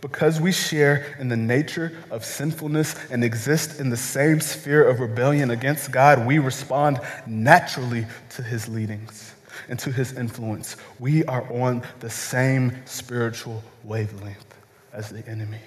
Because 0.00 0.40
we 0.40 0.52
share 0.52 1.16
in 1.18 1.28
the 1.28 1.36
nature 1.36 1.96
of 2.10 2.24
sinfulness 2.24 2.94
and 3.10 3.24
exist 3.24 3.80
in 3.80 3.88
the 3.88 3.96
same 3.96 4.40
sphere 4.40 4.86
of 4.86 5.00
rebellion 5.00 5.50
against 5.50 5.90
God, 5.90 6.26
we 6.26 6.38
respond 6.38 7.00
naturally 7.26 8.06
to 8.30 8.42
his 8.42 8.68
leadings 8.68 9.34
and 9.68 9.78
to 9.78 9.90
his 9.90 10.12
influence. 10.12 10.76
We 10.98 11.24
are 11.24 11.50
on 11.50 11.82
the 12.00 12.10
same 12.10 12.82
spiritual 12.84 13.62
wavelength 13.82 14.54
as 14.92 15.08
the 15.08 15.26
enemy. 15.26 15.60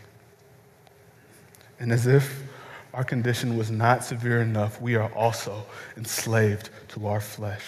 And 1.79 1.91
as 1.91 2.05
if 2.05 2.43
our 2.93 3.03
condition 3.03 3.57
was 3.57 3.71
not 3.71 4.03
severe 4.03 4.41
enough, 4.41 4.79
we 4.79 4.95
are 4.95 5.11
also 5.13 5.65
enslaved 5.97 6.69
to 6.89 7.07
our 7.07 7.21
flesh. 7.21 7.63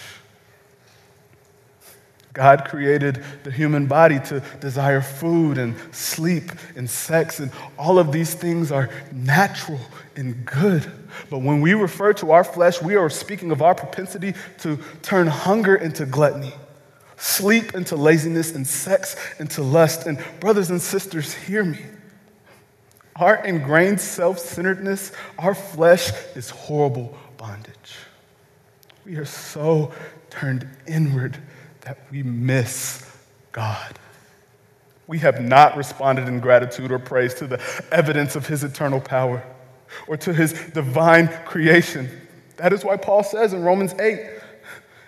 God 2.33 2.65
created 2.65 3.23
the 3.43 3.51
human 3.51 3.87
body 3.87 4.19
to 4.25 4.41
desire 4.59 5.01
food 5.01 5.57
and 5.57 5.75
sleep 5.93 6.51
and 6.75 6.89
sex, 6.89 7.39
and 7.39 7.51
all 7.77 7.97
of 7.97 8.11
these 8.11 8.33
things 8.33 8.71
are 8.71 8.89
natural 9.11 9.79
and 10.15 10.45
good. 10.45 10.89
But 11.29 11.39
when 11.39 11.61
we 11.61 11.73
refer 11.73 12.13
to 12.13 12.31
our 12.31 12.43
flesh, 12.43 12.81
we 12.81 12.95
are 12.95 13.09
speaking 13.09 13.51
of 13.51 13.61
our 13.61 13.73
propensity 13.73 14.35
to 14.59 14.77
turn 15.01 15.27
hunger 15.27 15.75
into 15.75 16.05
gluttony, 16.05 16.53
sleep 17.17 17.73
into 17.73 17.95
laziness, 17.95 18.53
and 18.53 18.65
sex 18.67 19.15
into 19.39 19.63
lust. 19.63 20.05
And 20.05 20.23
brothers 20.39 20.69
and 20.69 20.81
sisters, 20.81 21.33
hear 21.33 21.63
me. 21.63 21.79
Our 23.15 23.43
ingrained 23.43 23.99
self 23.99 24.39
centeredness, 24.39 25.11
our 25.37 25.55
flesh 25.55 26.11
is 26.35 26.49
horrible 26.51 27.17
bondage. 27.37 27.97
We 29.03 29.15
are 29.15 29.25
so 29.25 29.91
turned 30.29 30.67
inward 30.87 31.37
that 31.89 31.97
we 32.11 32.21
miss 32.21 33.03
God. 33.51 33.97
We 35.07 35.17
have 35.19 35.41
not 35.41 35.75
responded 35.75 36.27
in 36.27 36.39
gratitude 36.39 36.91
or 36.91 36.99
praise 36.99 37.33
to 37.35 37.47
the 37.47 37.59
evidence 37.91 38.35
of 38.35 38.45
his 38.45 38.63
eternal 38.63 39.01
power 39.01 39.43
or 40.07 40.15
to 40.17 40.31
his 40.31 40.53
divine 40.69 41.29
creation. 41.45 42.07
That 42.57 42.73
is 42.73 42.85
why 42.85 42.97
Paul 42.97 43.23
says 43.23 43.53
in 43.53 43.63
Romans 43.63 43.95
8, 43.99 44.19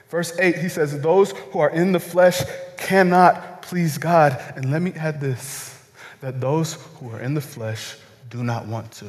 verse 0.09 0.35
8, 0.39 0.55
he 0.57 0.69
says, 0.69 0.99
Those 1.01 1.33
who 1.51 1.59
are 1.59 1.69
in 1.69 1.91
the 1.91 1.99
flesh 1.99 2.41
cannot 2.77 3.61
please 3.61 3.99
God. 3.99 4.41
And 4.55 4.71
let 4.71 4.81
me 4.81 4.93
add 4.93 5.21
this 5.21 5.79
that 6.21 6.41
those 6.41 6.73
who 6.95 7.11
are 7.11 7.21
in 7.21 7.35
the 7.35 7.41
flesh 7.41 7.95
do 8.31 8.43
not 8.43 8.65
want 8.65 8.91
to. 8.93 9.05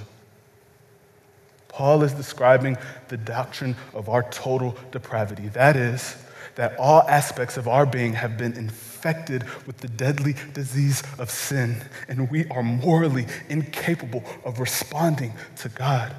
Paul 1.69 2.03
is 2.03 2.13
describing 2.13 2.77
the 3.09 3.17
doctrine 3.17 3.77
of 3.95 4.11
our 4.11 4.25
total 4.25 4.77
depravity. 4.91 5.49
That 5.49 5.75
is, 5.75 6.22
that 6.55 6.77
all 6.79 7.03
aspects 7.09 7.57
of 7.57 7.67
our 7.69 7.87
being 7.87 8.13
have 8.15 8.37
been 8.37 8.53
infected 8.55 9.45
with 9.67 9.79
the 9.79 9.89
deadly 9.89 10.35
disease 10.53 11.03
of 11.19 11.31
sin, 11.31 11.77
and 12.09 12.31
we 12.31 12.47
are 12.49 12.63
morally 12.63 13.27
incapable 13.49 14.25
of 14.45 14.61
responding 14.61 15.33
to 15.57 15.69
God. 15.69 16.15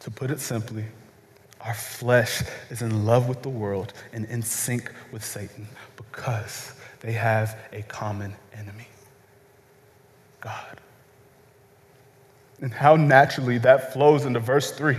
To 0.00 0.10
put 0.10 0.30
it 0.30 0.40
simply, 0.40 0.84
our 1.60 1.74
flesh 1.74 2.42
is 2.70 2.82
in 2.82 3.04
love 3.04 3.28
with 3.28 3.42
the 3.42 3.48
world 3.48 3.92
and 4.12 4.24
in 4.26 4.42
sync 4.42 4.90
with 5.12 5.24
Satan 5.24 5.68
because 5.96 6.72
they 7.00 7.12
have 7.12 7.58
a 7.72 7.82
common 7.82 8.34
enemy 8.54 8.88
God. 10.40 10.80
And 12.60 12.72
how 12.72 12.96
naturally 12.96 13.58
that 13.58 13.92
flows 13.92 14.24
into 14.24 14.40
verse 14.40 14.72
3. 14.72 14.96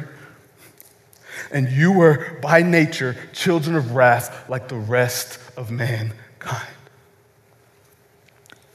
And 1.51 1.69
you 1.69 1.91
were 1.91 2.37
by 2.41 2.61
nature 2.61 3.15
children 3.33 3.75
of 3.75 3.91
wrath 3.91 4.49
like 4.49 4.67
the 4.67 4.77
rest 4.77 5.39
of 5.57 5.71
mankind. 5.71 6.13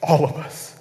All 0.02 0.24
of 0.24 0.36
us, 0.36 0.76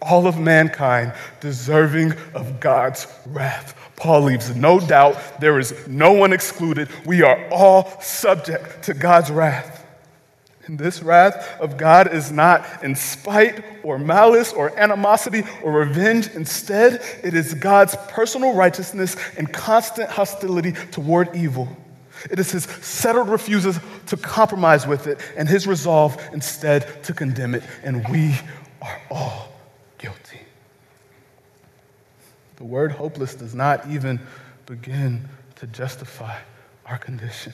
all 0.00 0.26
of 0.26 0.38
mankind 0.38 1.12
deserving 1.40 2.12
of 2.34 2.60
God's 2.60 3.06
wrath. 3.26 3.74
Paul 3.96 4.22
leaves 4.22 4.54
no 4.54 4.80
doubt, 4.80 5.40
there 5.40 5.58
is 5.58 5.86
no 5.88 6.12
one 6.12 6.32
excluded. 6.32 6.88
We 7.04 7.22
are 7.22 7.48
all 7.50 8.00
subject 8.00 8.82
to 8.84 8.94
God's 8.94 9.30
wrath. 9.30 9.83
And 10.66 10.78
this 10.78 11.02
wrath 11.02 11.60
of 11.60 11.76
God 11.76 12.12
is 12.12 12.32
not 12.32 12.82
in 12.82 12.94
spite 12.94 13.64
or 13.82 13.98
malice 13.98 14.52
or 14.52 14.76
animosity 14.78 15.42
or 15.62 15.72
revenge. 15.72 16.28
Instead, 16.34 17.02
it 17.22 17.34
is 17.34 17.54
God's 17.54 17.96
personal 18.08 18.54
righteousness 18.54 19.16
and 19.36 19.52
constant 19.52 20.10
hostility 20.10 20.72
toward 20.90 21.34
evil. 21.34 21.68
It 22.30 22.38
is 22.38 22.52
his 22.52 22.64
settled 22.64 23.28
refusal 23.28 23.74
to 24.06 24.16
compromise 24.16 24.86
with 24.86 25.06
it 25.06 25.20
and 25.36 25.48
his 25.48 25.66
resolve 25.66 26.20
instead 26.32 27.04
to 27.04 27.12
condemn 27.12 27.54
it. 27.54 27.62
And 27.82 28.08
we 28.08 28.38
are 28.80 29.00
all 29.10 29.52
guilty. 29.98 30.40
The 32.56 32.64
word 32.64 32.92
hopeless 32.92 33.34
does 33.34 33.54
not 33.54 33.88
even 33.90 34.20
begin 34.66 35.28
to 35.56 35.66
justify 35.66 36.38
our 36.86 36.98
condition. 36.98 37.52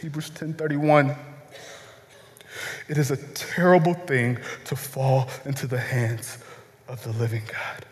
Hebrews 0.00 0.30
10:31 0.30 1.16
It 2.88 2.98
is 2.98 3.10
a 3.10 3.16
terrible 3.16 3.94
thing 3.94 4.38
to 4.66 4.76
fall 4.76 5.28
into 5.44 5.66
the 5.66 5.78
hands 5.78 6.38
of 6.88 7.02
the 7.04 7.12
living 7.12 7.42
God. 7.46 7.86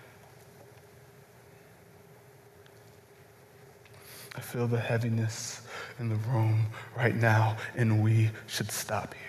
I 4.37 4.41
feel 4.41 4.67
the 4.67 4.81
heaviness 4.81 5.63
in 5.99 6.09
the 6.09 6.17
room 6.17 6.67
right 6.97 7.15
now, 7.15 7.57
and 7.77 8.03
we 8.03 8.31
should 8.47 8.71
stop 8.71 9.15
here. 9.15 9.23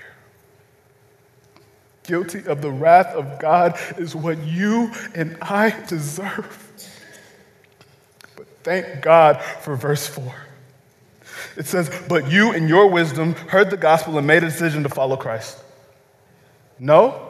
Guilty 2.03 2.45
of 2.45 2.61
the 2.61 2.71
wrath 2.71 3.13
of 3.15 3.39
God 3.39 3.77
is 3.97 4.15
what 4.15 4.41
you 4.43 4.91
and 5.13 5.37
I 5.41 5.75
deserve. 5.87 6.67
But 8.35 8.47
thank 8.63 9.01
God 9.01 9.41
for 9.41 9.75
verse 9.75 10.07
4. 10.07 10.33
It 11.57 11.65
says, 11.65 11.89
But 12.07 12.31
you, 12.31 12.53
in 12.53 12.67
your 12.67 12.87
wisdom, 12.87 13.33
heard 13.33 13.69
the 13.69 13.77
gospel 13.77 14.17
and 14.17 14.25
made 14.25 14.43
a 14.43 14.47
decision 14.47 14.83
to 14.83 14.89
follow 14.89 15.17
Christ. 15.17 15.57
No? 16.79 17.29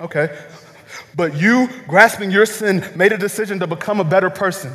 Okay. 0.00 0.36
But 1.14 1.36
you, 1.40 1.68
grasping 1.86 2.30
your 2.30 2.46
sin, 2.46 2.84
made 2.96 3.12
a 3.12 3.18
decision 3.18 3.58
to 3.60 3.66
become 3.66 4.00
a 4.00 4.04
better 4.04 4.30
person. 4.30 4.72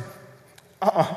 Uh 0.80 0.86
uh-uh. 0.86 1.02
uh 1.02 1.16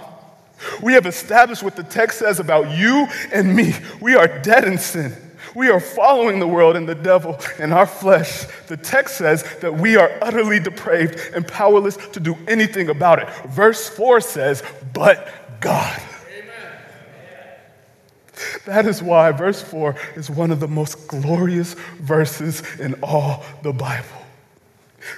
We 0.82 0.94
have 0.94 1.06
established 1.06 1.64
what 1.64 1.76
the 1.76 1.84
text 1.84 2.20
says 2.20 2.40
about 2.40 2.78
you 2.78 3.08
and 3.34 3.56
me. 3.56 3.74
We 4.02 4.16
are 4.16 4.28
dead 4.42 4.66
in 4.66 4.78
sin. 4.78 5.16
We 5.56 5.70
are 5.70 5.80
following 5.80 6.40
the 6.40 6.48
world 6.48 6.76
and 6.76 6.88
the 6.88 6.96
devil 6.96 7.38
and 7.60 7.74
our 7.74 7.86
flesh. 7.86 8.46
The 8.68 8.78
text 8.78 9.18
says 9.18 9.44
that 9.60 9.74
we 9.74 9.98
are 9.98 10.12
utterly 10.22 10.60
depraved 10.60 11.20
and 11.36 11.48
powerless 11.48 11.98
to 11.98 12.20
do 12.20 12.38
anything 12.48 12.90
about 12.90 13.20
it. 13.20 13.30
Verse 13.50 13.90
4 13.90 14.22
says, 14.22 14.64
But 14.94 15.28
God. 15.60 16.02
That 18.66 18.86
is 18.86 19.02
why 19.02 19.32
verse 19.32 19.62
4 19.62 19.96
is 20.16 20.30
one 20.30 20.52
of 20.52 20.60
the 20.60 20.68
most 20.68 21.08
glorious 21.08 21.74
verses 22.00 22.64
in 22.80 22.96
all 23.04 23.44
the 23.64 23.74
Bible. 23.74 24.08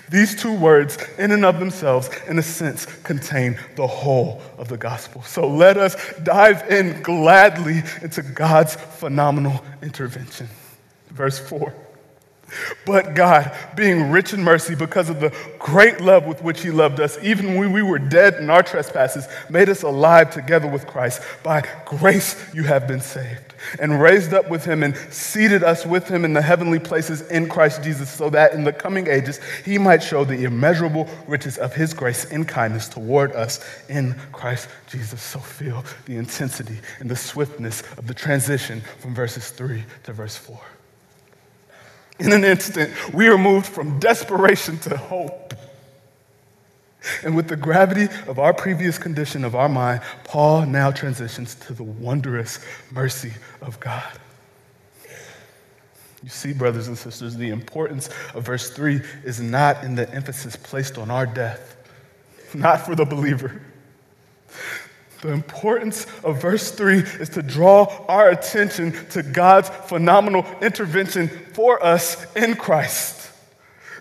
These 0.09 0.41
two 0.41 0.53
words, 0.57 0.97
in 1.17 1.31
and 1.31 1.43
of 1.43 1.59
themselves, 1.59 2.09
in 2.27 2.39
a 2.39 2.43
sense, 2.43 2.85
contain 3.03 3.59
the 3.75 3.87
whole 3.87 4.41
of 4.57 4.67
the 4.67 4.77
gospel. 4.77 5.21
So 5.23 5.47
let 5.47 5.77
us 5.77 5.95
dive 6.23 6.69
in 6.71 7.01
gladly 7.01 7.83
into 8.01 8.21
God's 8.21 8.75
phenomenal 8.75 9.63
intervention. 9.81 10.47
Verse 11.09 11.37
4. 11.37 11.73
But 12.85 13.15
God, 13.15 13.55
being 13.75 14.11
rich 14.11 14.33
in 14.33 14.43
mercy 14.43 14.75
because 14.75 15.09
of 15.09 15.19
the 15.19 15.35
great 15.59 16.01
love 16.01 16.25
with 16.25 16.41
which 16.41 16.61
He 16.61 16.71
loved 16.71 16.99
us, 16.99 17.17
even 17.21 17.55
when 17.55 17.71
we 17.71 17.81
were 17.81 17.99
dead 17.99 18.35
in 18.35 18.49
our 18.49 18.63
trespasses, 18.63 19.27
made 19.49 19.69
us 19.69 19.83
alive 19.83 20.31
together 20.31 20.67
with 20.67 20.87
Christ. 20.87 21.21
By 21.43 21.63
grace 21.85 22.35
you 22.53 22.63
have 22.63 22.87
been 22.87 23.01
saved, 23.01 23.53
and 23.79 24.01
raised 24.01 24.33
up 24.33 24.49
with 24.49 24.65
Him, 24.65 24.83
and 24.83 24.95
seated 25.11 25.63
us 25.63 25.85
with 25.85 26.07
Him 26.07 26.25
in 26.25 26.33
the 26.33 26.41
heavenly 26.41 26.79
places 26.79 27.21
in 27.29 27.47
Christ 27.47 27.83
Jesus, 27.83 28.09
so 28.09 28.29
that 28.31 28.53
in 28.53 28.63
the 28.63 28.73
coming 28.73 29.07
ages 29.07 29.39
He 29.65 29.77
might 29.77 30.03
show 30.03 30.23
the 30.23 30.43
immeasurable 30.43 31.07
riches 31.27 31.57
of 31.57 31.73
His 31.73 31.93
grace 31.93 32.25
and 32.25 32.47
kindness 32.47 32.89
toward 32.89 33.31
us 33.33 33.63
in 33.89 34.15
Christ 34.31 34.67
Jesus. 34.87 35.21
So 35.21 35.39
feel 35.39 35.83
the 36.05 36.17
intensity 36.17 36.79
and 36.99 37.09
the 37.09 37.15
swiftness 37.15 37.83
of 37.97 38.07
the 38.07 38.13
transition 38.13 38.81
from 38.99 39.15
verses 39.15 39.49
3 39.49 39.83
to 40.03 40.13
verse 40.13 40.35
4. 40.35 40.59
In 42.23 42.31
an 42.31 42.45
instant, 42.45 43.13
we 43.13 43.27
are 43.27 43.37
moved 43.37 43.65
from 43.65 43.99
desperation 43.99 44.79
to 44.79 44.95
hope. 44.95 45.53
And 47.21 47.35
with 47.35 47.49
the 47.49 47.57
gravity 47.57 48.07
of 48.27 48.39
our 48.39 48.53
previous 48.53 48.97
condition 48.97 49.43
of 49.43 49.55
our 49.55 49.67
mind, 49.67 50.01
Paul 50.23 50.65
now 50.65 50.89
transitions 50.89 51.53
to 51.55 51.73
the 51.73 51.83
wondrous 51.83 52.59
mercy 52.91 53.33
of 53.61 53.77
God. 53.81 54.17
You 56.23 56.29
see, 56.29 56.53
brothers 56.53 56.87
and 56.87 56.97
sisters, 56.97 57.35
the 57.35 57.49
importance 57.49 58.07
of 58.33 58.45
verse 58.45 58.69
3 58.69 59.01
is 59.25 59.41
not 59.41 59.83
in 59.83 59.95
the 59.95 60.09
emphasis 60.13 60.55
placed 60.55 60.97
on 60.97 61.11
our 61.11 61.25
death, 61.25 61.75
not 62.53 62.85
for 62.85 62.95
the 62.95 63.03
believer. 63.03 63.61
The 65.23 65.31
importance 65.31 66.05
of 66.25 66.41
verse 66.41 66.69
3 66.71 66.97
is 66.97 67.29
to 67.29 67.41
draw 67.41 67.85
our 68.09 68.29
attention 68.29 68.91
to 69.11 69.23
God's 69.23 69.69
phenomenal 69.69 70.45
intervention 70.61 71.29
for 71.29 71.81
us 71.81 72.25
in 72.35 72.55
Christ. 72.55 73.31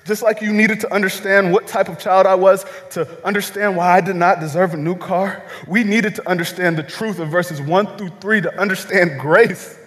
Just 0.04 0.24
like 0.24 0.42
you 0.42 0.52
needed 0.52 0.80
to 0.80 0.92
understand 0.92 1.52
what 1.52 1.68
type 1.68 1.88
of 1.88 2.00
child 2.00 2.26
I 2.26 2.34
was 2.34 2.66
to 2.90 3.24
understand 3.24 3.76
why 3.76 3.98
I 3.98 4.00
did 4.00 4.16
not 4.16 4.40
deserve 4.40 4.74
a 4.74 4.76
new 4.76 4.96
car, 4.96 5.44
we 5.68 5.84
needed 5.84 6.16
to 6.16 6.28
understand 6.28 6.76
the 6.76 6.82
truth 6.82 7.20
of 7.20 7.28
verses 7.28 7.60
1 7.60 7.96
through 7.96 8.10
3 8.20 8.40
to 8.40 8.60
understand 8.60 9.20
grace. 9.20 9.78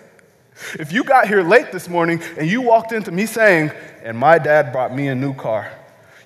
If 0.79 0.93
you 0.93 1.03
got 1.03 1.27
here 1.27 1.43
late 1.43 1.73
this 1.73 1.89
morning 1.89 2.21
and 2.37 2.47
you 2.47 2.61
walked 2.61 2.93
into 2.93 3.11
me 3.11 3.25
saying, 3.25 3.71
and 4.05 4.17
my 4.17 4.39
dad 4.39 4.71
brought 4.71 4.95
me 4.95 5.09
a 5.09 5.15
new 5.15 5.33
car, 5.33 5.69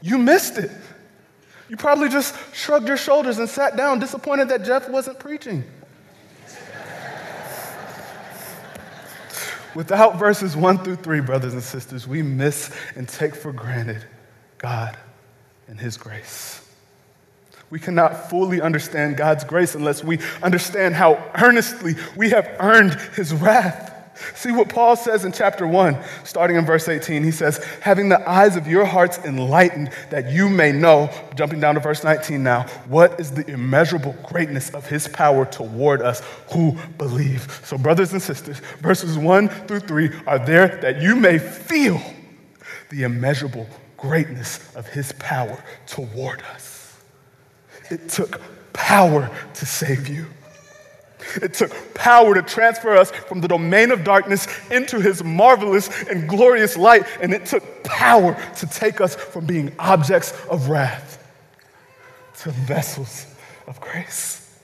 you 0.03 0.19
missed 0.19 0.59
it. 0.59 0.69
You 1.69 1.77
probably 1.77 2.09
just 2.09 2.35
shrugged 2.53 2.87
your 2.87 2.97
shoulders 2.97 3.37
and 3.37 3.47
sat 3.47 3.77
down, 3.77 3.99
disappointed 3.99 4.49
that 4.49 4.65
Jeff 4.65 4.89
wasn't 4.89 5.19
preaching. 5.19 5.63
Without 9.75 10.17
verses 10.17 10.57
1 10.57 10.79
through 10.79 10.95
3, 10.95 11.21
brothers 11.21 11.53
and 11.53 11.61
sisters, 11.61 12.07
we 12.07 12.23
miss 12.23 12.75
and 12.95 13.07
take 13.07 13.35
for 13.35 13.53
granted 13.53 14.03
God 14.57 14.97
and 15.67 15.79
His 15.79 15.95
grace. 15.95 16.67
We 17.69 17.79
cannot 17.79 18.31
fully 18.31 18.61
understand 18.61 19.15
God's 19.15 19.43
grace 19.43 19.75
unless 19.75 20.03
we 20.03 20.17
understand 20.41 20.95
how 20.95 21.23
earnestly 21.39 21.95
we 22.15 22.31
have 22.31 22.49
earned 22.59 22.93
His 23.15 23.31
wrath. 23.31 23.93
See 24.35 24.51
what 24.51 24.69
Paul 24.69 24.95
says 24.95 25.25
in 25.25 25.31
chapter 25.31 25.65
1, 25.65 25.97
starting 26.23 26.57
in 26.57 26.65
verse 26.65 26.87
18. 26.87 27.23
He 27.23 27.31
says, 27.31 27.63
Having 27.81 28.09
the 28.09 28.29
eyes 28.29 28.55
of 28.55 28.67
your 28.67 28.85
hearts 28.85 29.17
enlightened, 29.19 29.91
that 30.09 30.31
you 30.31 30.49
may 30.49 30.71
know, 30.71 31.09
jumping 31.35 31.59
down 31.59 31.75
to 31.75 31.79
verse 31.79 32.03
19 32.03 32.43
now, 32.43 32.63
what 32.87 33.19
is 33.19 33.31
the 33.31 33.49
immeasurable 33.49 34.15
greatness 34.23 34.69
of 34.71 34.87
his 34.87 35.07
power 35.07 35.45
toward 35.45 36.01
us 36.01 36.21
who 36.51 36.77
believe. 36.97 37.61
So, 37.63 37.77
brothers 37.77 38.13
and 38.13 38.21
sisters, 38.21 38.59
verses 38.79 39.17
1 39.17 39.49
through 39.49 39.81
3 39.81 40.09
are 40.27 40.39
there 40.39 40.79
that 40.81 41.01
you 41.01 41.15
may 41.15 41.39
feel 41.39 42.01
the 42.89 43.03
immeasurable 43.03 43.67
greatness 43.97 44.75
of 44.75 44.87
his 44.87 45.11
power 45.13 45.63
toward 45.85 46.41
us. 46.53 46.97
It 47.89 48.09
took 48.09 48.41
power 48.73 49.29
to 49.53 49.65
save 49.65 50.07
you. 50.07 50.27
It 51.35 51.53
took 51.53 51.93
power 51.93 52.33
to 52.33 52.41
transfer 52.41 52.95
us 52.95 53.11
from 53.11 53.41
the 53.41 53.47
domain 53.47 53.91
of 53.91 54.03
darkness 54.03 54.47
into 54.69 54.99
his 54.99 55.23
marvelous 55.23 55.89
and 56.03 56.27
glorious 56.27 56.77
light. 56.77 57.03
And 57.21 57.33
it 57.33 57.45
took 57.45 57.83
power 57.83 58.37
to 58.57 58.65
take 58.67 59.01
us 59.01 59.15
from 59.15 59.45
being 59.45 59.71
objects 59.79 60.33
of 60.49 60.69
wrath 60.69 61.17
to 62.41 62.51
vessels 62.51 63.27
of 63.67 63.79
grace. 63.81 64.59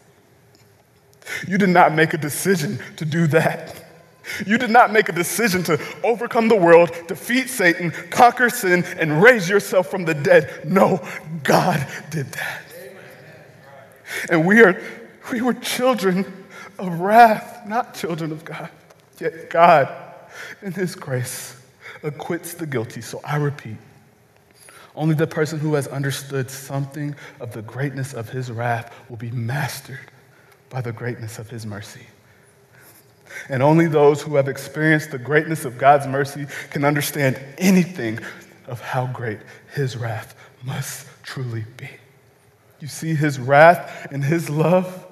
You 1.47 1.57
did 1.57 1.69
not 1.69 1.93
make 1.93 2.13
a 2.13 2.17
decision 2.17 2.79
to 2.97 3.05
do 3.05 3.27
that. 3.27 3.83
You 4.45 4.57
did 4.57 4.71
not 4.71 4.91
make 4.91 5.09
a 5.09 5.11
decision 5.11 5.63
to 5.63 5.79
overcome 6.03 6.47
the 6.47 6.55
world, 6.55 6.91
defeat 7.07 7.47
Satan, 7.49 7.91
conquer 8.09 8.49
sin, 8.49 8.83
and 8.97 9.21
raise 9.21 9.47
yourself 9.47 9.87
from 9.87 10.05
the 10.05 10.15
dead. 10.15 10.65
No, 10.65 11.05
God 11.43 11.85
did 12.09 12.27
that. 12.27 12.61
And 14.29 14.45
we 14.45 14.61
are 14.61 14.81
we 15.31 15.41
were 15.41 15.53
children 15.53 16.44
of 16.77 16.99
wrath, 16.99 17.67
not 17.67 17.95
children 17.95 18.31
of 18.31 18.45
God. 18.45 18.69
Yet 19.19 19.49
God, 19.49 19.93
in 20.61 20.73
his 20.73 20.95
grace, 20.95 21.61
acquits 22.03 22.53
the 22.53 22.65
guilty. 22.65 23.01
So 23.01 23.21
I 23.23 23.37
repeat, 23.37 23.77
only 24.95 25.15
the 25.15 25.27
person 25.27 25.59
who 25.59 25.73
has 25.73 25.87
understood 25.87 26.49
something 26.49 27.15
of 27.39 27.51
the 27.51 27.61
greatness 27.61 28.13
of 28.13 28.29
his 28.29 28.51
wrath 28.51 28.93
will 29.09 29.17
be 29.17 29.31
mastered 29.31 30.11
by 30.69 30.81
the 30.81 30.91
greatness 30.91 31.39
of 31.39 31.49
his 31.49 31.65
mercy. 31.65 32.05
And 33.49 33.61
only 33.61 33.87
those 33.87 34.21
who 34.21 34.35
have 34.35 34.47
experienced 34.47 35.11
the 35.11 35.17
greatness 35.17 35.65
of 35.65 35.77
God's 35.77 36.07
mercy 36.07 36.47
can 36.69 36.85
understand 36.85 37.39
anything 37.57 38.19
of 38.67 38.79
how 38.79 39.07
great 39.07 39.39
his 39.73 39.97
wrath 39.97 40.35
must 40.63 41.07
truly 41.23 41.65
be. 41.77 41.89
You 42.79 42.87
see, 42.87 43.13
his 43.15 43.39
wrath 43.39 44.07
and 44.11 44.23
his 44.23 44.49
love, 44.49 45.04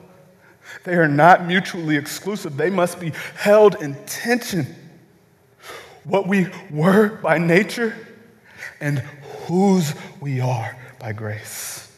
they 0.83 0.95
are 0.95 1.07
not 1.07 1.45
mutually 1.45 1.97
exclusive. 1.97 2.57
They 2.57 2.69
must 2.69 2.99
be 2.99 3.11
held 3.35 3.81
in 3.81 3.95
tension. 4.05 4.67
What 6.03 6.27
we 6.27 6.47
were 6.69 7.17
by 7.21 7.37
nature 7.37 7.95
and 8.81 8.99
whose 9.47 9.93
we 10.19 10.41
are 10.41 10.77
by 10.99 11.13
grace. 11.13 11.91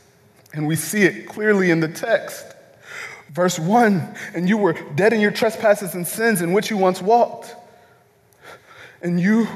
And 0.54 0.68
we 0.68 0.76
see 0.76 1.04
it 1.04 1.28
clearly 1.28 1.72
in 1.72 1.80
the 1.80 1.88
text. 1.88 2.46
Verse 3.30 3.60
1 3.60 4.16
And 4.34 4.48
you 4.48 4.58
were 4.58 4.74
dead 4.74 5.14
in 5.14 5.20
your 5.20 5.32
trespasses 5.32 5.96
and 5.96 6.08
sins 6.08 6.42
in 6.42 6.54
which 6.54 6.70
you 6.70 6.78
once 6.78 7.02
walked. 7.02 7.56
And 9.02 9.20
you 9.20 9.48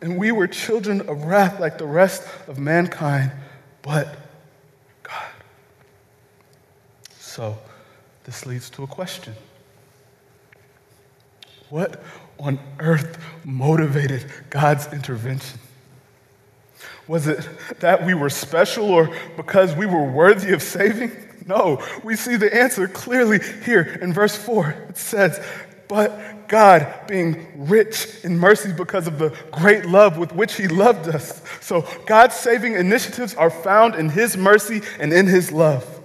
and 0.00 0.18
we 0.18 0.32
were 0.32 0.46
children 0.46 1.02
of 1.02 1.24
wrath 1.24 1.60
like 1.60 1.78
the 1.78 1.86
rest 1.86 2.26
of 2.48 2.58
mankind, 2.58 3.32
but 3.82 4.16
God. 5.02 5.28
So, 7.18 7.58
this 8.30 8.46
leads 8.46 8.70
to 8.70 8.84
a 8.84 8.86
question 8.86 9.34
What 11.68 12.00
on 12.38 12.60
earth 12.78 13.18
motivated 13.44 14.24
God's 14.50 14.86
intervention? 14.92 15.58
Was 17.08 17.26
it 17.26 17.48
that 17.80 18.06
we 18.06 18.14
were 18.14 18.30
special 18.30 18.88
or 18.88 19.12
because 19.36 19.74
we 19.74 19.84
were 19.84 20.04
worthy 20.04 20.52
of 20.52 20.62
saving? 20.62 21.10
No, 21.44 21.84
we 22.04 22.14
see 22.14 22.36
the 22.36 22.54
answer 22.54 22.86
clearly 22.86 23.40
here 23.64 23.98
in 24.00 24.12
verse 24.12 24.36
4. 24.36 24.70
It 24.90 24.96
says, 24.96 25.44
But 25.88 26.46
God, 26.46 26.86
being 27.08 27.48
rich 27.56 28.06
in 28.22 28.38
mercy 28.38 28.72
because 28.72 29.08
of 29.08 29.18
the 29.18 29.36
great 29.50 29.86
love 29.86 30.18
with 30.18 30.32
which 30.32 30.54
He 30.54 30.68
loved 30.68 31.08
us. 31.08 31.42
So 31.60 31.84
God's 32.06 32.36
saving 32.36 32.74
initiatives 32.74 33.34
are 33.34 33.50
found 33.50 33.96
in 33.96 34.08
His 34.08 34.36
mercy 34.36 34.82
and 35.00 35.12
in 35.12 35.26
His 35.26 35.50
love. 35.50 35.99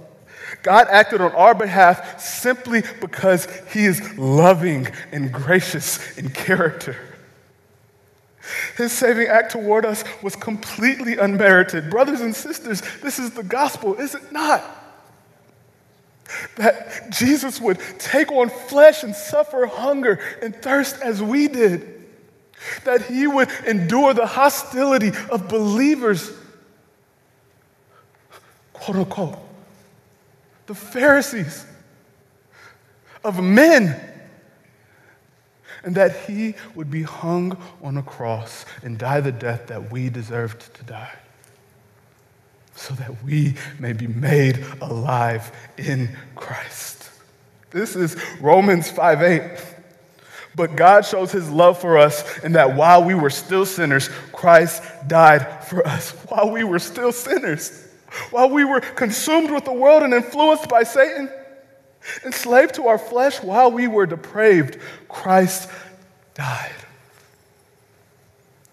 God 0.65 0.87
acted 0.89 1.21
on 1.21 1.31
our 1.33 1.53
behalf 1.53 2.19
simply 2.19 2.81
because 2.99 3.47
He 3.71 3.85
is 3.85 4.17
loving 4.17 4.87
and 5.11 5.31
gracious 5.31 6.17
in 6.17 6.29
character. 6.29 6.97
His 8.75 8.91
saving 8.91 9.27
act 9.27 9.51
toward 9.51 9.85
us 9.85 10.03
was 10.23 10.35
completely 10.35 11.19
unmerited. 11.19 11.91
Brothers 11.91 12.21
and 12.21 12.35
sisters, 12.35 12.81
this 13.03 13.19
is 13.19 13.29
the 13.29 13.43
gospel, 13.43 13.93
is 13.93 14.15
it 14.15 14.31
not? 14.31 14.63
That 16.55 17.11
Jesus 17.11 17.61
would 17.61 17.79
take 17.99 18.31
on 18.31 18.49
flesh 18.49 19.03
and 19.03 19.15
suffer 19.15 19.67
hunger 19.67 20.19
and 20.41 20.55
thirst 20.55 20.99
as 20.99 21.21
we 21.21 21.47
did. 21.47 22.07
That 22.85 23.03
he 23.03 23.27
would 23.27 23.49
endure 23.67 24.15
the 24.15 24.25
hostility 24.25 25.11
of 25.29 25.47
believers, 25.47 26.31
quote 28.73 28.97
unquote, 28.97 29.44
the 30.67 30.75
Pharisees, 30.75 31.65
of 33.23 33.43
men, 33.43 33.99
and 35.83 35.95
that 35.95 36.15
he 36.27 36.55
would 36.73 36.89
be 36.89 37.03
hung 37.03 37.57
on 37.81 37.97
a 37.97 38.03
cross 38.03 38.65
and 38.83 38.97
die 38.97 39.21
the 39.21 39.31
death 39.31 39.67
that 39.67 39.91
we 39.91 40.09
deserved 40.09 40.73
to 40.75 40.83
die 40.83 41.15
so 42.75 42.93
that 42.95 43.23
we 43.23 43.55
may 43.79 43.93
be 43.93 44.07
made 44.07 44.63
alive 44.81 45.51
in 45.77 46.09
Christ. 46.35 47.09
This 47.71 47.95
is 47.95 48.17
Romans 48.41 48.89
5 48.89 49.21
8. 49.21 49.41
But 50.55 50.77
God 50.77 51.05
shows 51.05 51.31
his 51.31 51.49
love 51.49 51.79
for 51.79 51.97
us 51.97 52.39
in 52.39 52.53
that 52.53 52.75
while 52.75 53.03
we 53.03 53.13
were 53.13 53.29
still 53.29 53.65
sinners, 53.65 54.07
Christ 54.31 54.81
died 55.07 55.65
for 55.65 55.85
us. 55.85 56.11
While 56.29 56.51
we 56.51 56.63
were 56.63 56.79
still 56.79 57.11
sinners, 57.11 57.84
while 58.31 58.49
we 58.49 58.63
were 58.63 58.81
consumed 58.81 59.51
with 59.51 59.65
the 59.65 59.73
world 59.73 60.03
and 60.03 60.13
influenced 60.13 60.69
by 60.69 60.83
Satan, 60.83 61.29
enslaved 62.23 62.75
to 62.75 62.87
our 62.87 62.97
flesh, 62.97 63.41
while 63.41 63.71
we 63.71 63.87
were 63.87 64.05
depraved, 64.05 64.77
Christ 65.07 65.69
died. 66.33 66.71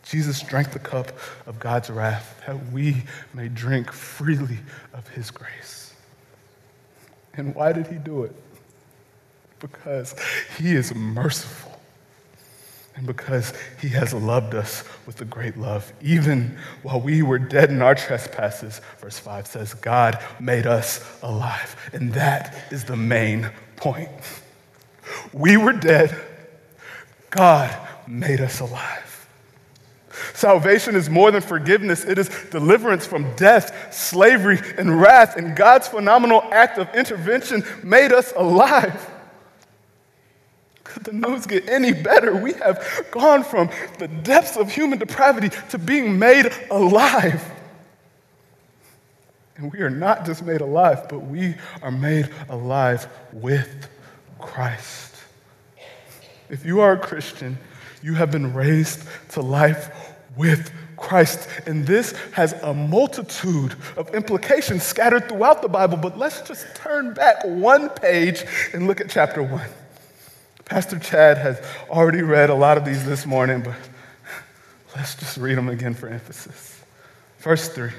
Jesus 0.05 0.43
drank 0.43 0.73
the 0.73 0.79
cup 0.79 1.13
of 1.47 1.59
God's 1.59 1.89
wrath 1.89 2.43
that 2.47 2.71
we 2.71 3.03
may 3.33 3.49
drink 3.49 3.91
freely 3.91 4.59
of 4.93 5.09
his 5.09 5.31
grace. 5.31 5.95
And 7.35 7.55
why 7.55 7.73
did 7.73 7.87
he 7.87 7.97
do 7.97 8.25
it? 8.25 8.35
Because 9.59 10.15
he 10.59 10.75
is 10.75 10.95
merciful 10.95 11.72
and 12.95 13.07
because 13.07 13.55
he 13.81 13.89
has 13.89 14.13
loved 14.13 14.55
us 14.55 14.85
with 15.07 15.21
a 15.21 15.25
great 15.25 15.57
love. 15.57 15.93
Even 16.03 16.59
while 16.83 17.01
we 17.01 17.23
were 17.23 17.39
dead 17.39 17.71
in 17.71 17.81
our 17.81 17.95
trespasses, 17.95 18.81
verse 19.01 19.19
5 19.19 19.47
says, 19.47 19.75
God 19.75 20.23
made 20.39 20.67
us 20.67 21.03
alive. 21.23 21.77
And 21.93 22.13
that 22.15 22.55
is 22.71 22.85
the 22.85 22.97
main 22.97 23.51
point. 23.77 24.11
We 25.33 25.57
were 25.57 25.73
dead, 25.73 26.17
God 27.31 27.75
made 28.07 28.41
us 28.41 28.61
alive. 28.61 29.09
Salvation 30.35 30.95
is 30.95 31.09
more 31.09 31.31
than 31.31 31.41
forgiveness, 31.41 32.05
it 32.05 32.19
is 32.19 32.29
deliverance 32.51 33.07
from 33.07 33.35
death, 33.37 33.95
slavery, 33.95 34.59
and 34.77 35.01
wrath. 35.01 35.37
And 35.37 35.57
God's 35.57 35.89
phenomenal 35.89 36.43
act 36.53 36.79
of 36.79 36.95
intervention 36.95 37.65
made 37.83 38.13
us 38.13 38.33
alive. 38.37 39.09
The 41.03 41.13
news 41.13 41.47
get 41.47 41.69
any 41.69 41.93
better? 41.93 42.37
We 42.37 42.53
have 42.55 43.07
gone 43.11 43.45
from 43.45 43.71
the 43.99 44.09
depths 44.09 44.57
of 44.57 44.71
human 44.71 44.99
depravity 44.99 45.51
to 45.71 45.79
being 45.79 46.19
made 46.19 46.53
alive. 46.71 47.43
And 49.57 49.73
we 49.73 49.81
are 49.81 49.91
not 49.91 50.25
just 50.25 50.45
made 50.45 50.61
alive, 50.61 51.09
but 51.09 51.21
we 51.21 51.55
are 51.83 51.91
made 51.91 52.31
alive 52.49 53.07
with 53.33 53.89
Christ. 54.39 55.17
If 56.49 56.65
you 56.65 56.81
are 56.81 56.93
a 56.93 56.99
Christian, 56.99 57.59
you 58.03 58.15
have 58.15 58.31
been 58.31 58.53
raised 58.53 59.05
to 59.31 59.41
life 59.41 60.15
with 60.37 60.73
Christ. 60.97 61.49
And 61.67 61.87
this 61.87 62.13
has 62.33 62.53
a 62.63 62.73
multitude 62.73 63.75
of 63.97 64.15
implications 64.15 64.83
scattered 64.83 65.29
throughout 65.29 65.63
the 65.63 65.69
Bible, 65.69 65.97
but 65.97 66.19
let's 66.19 66.41
just 66.43 66.67
turn 66.75 67.15
back 67.15 67.45
one 67.45 67.89
page 67.91 68.45
and 68.73 68.87
look 68.87 69.01
at 69.01 69.11
chapter 69.11 69.43
one. 69.43 69.69
Pastor 70.73 70.99
Chad 70.99 71.37
has 71.37 71.63
already 71.91 72.23
read 72.23 72.49
a 72.49 72.55
lot 72.55 72.79
of 72.79 72.87
these 72.87 73.05
this 73.05 73.27
morning, 73.27 73.61
but 73.61 73.75
let's 74.97 75.15
just 75.15 75.37
read 75.37 75.59
them 75.59 75.69
again 75.69 75.93
for 75.93 76.09
emphasis. 76.09 76.83
Verse 77.41 77.69
3 77.69 77.91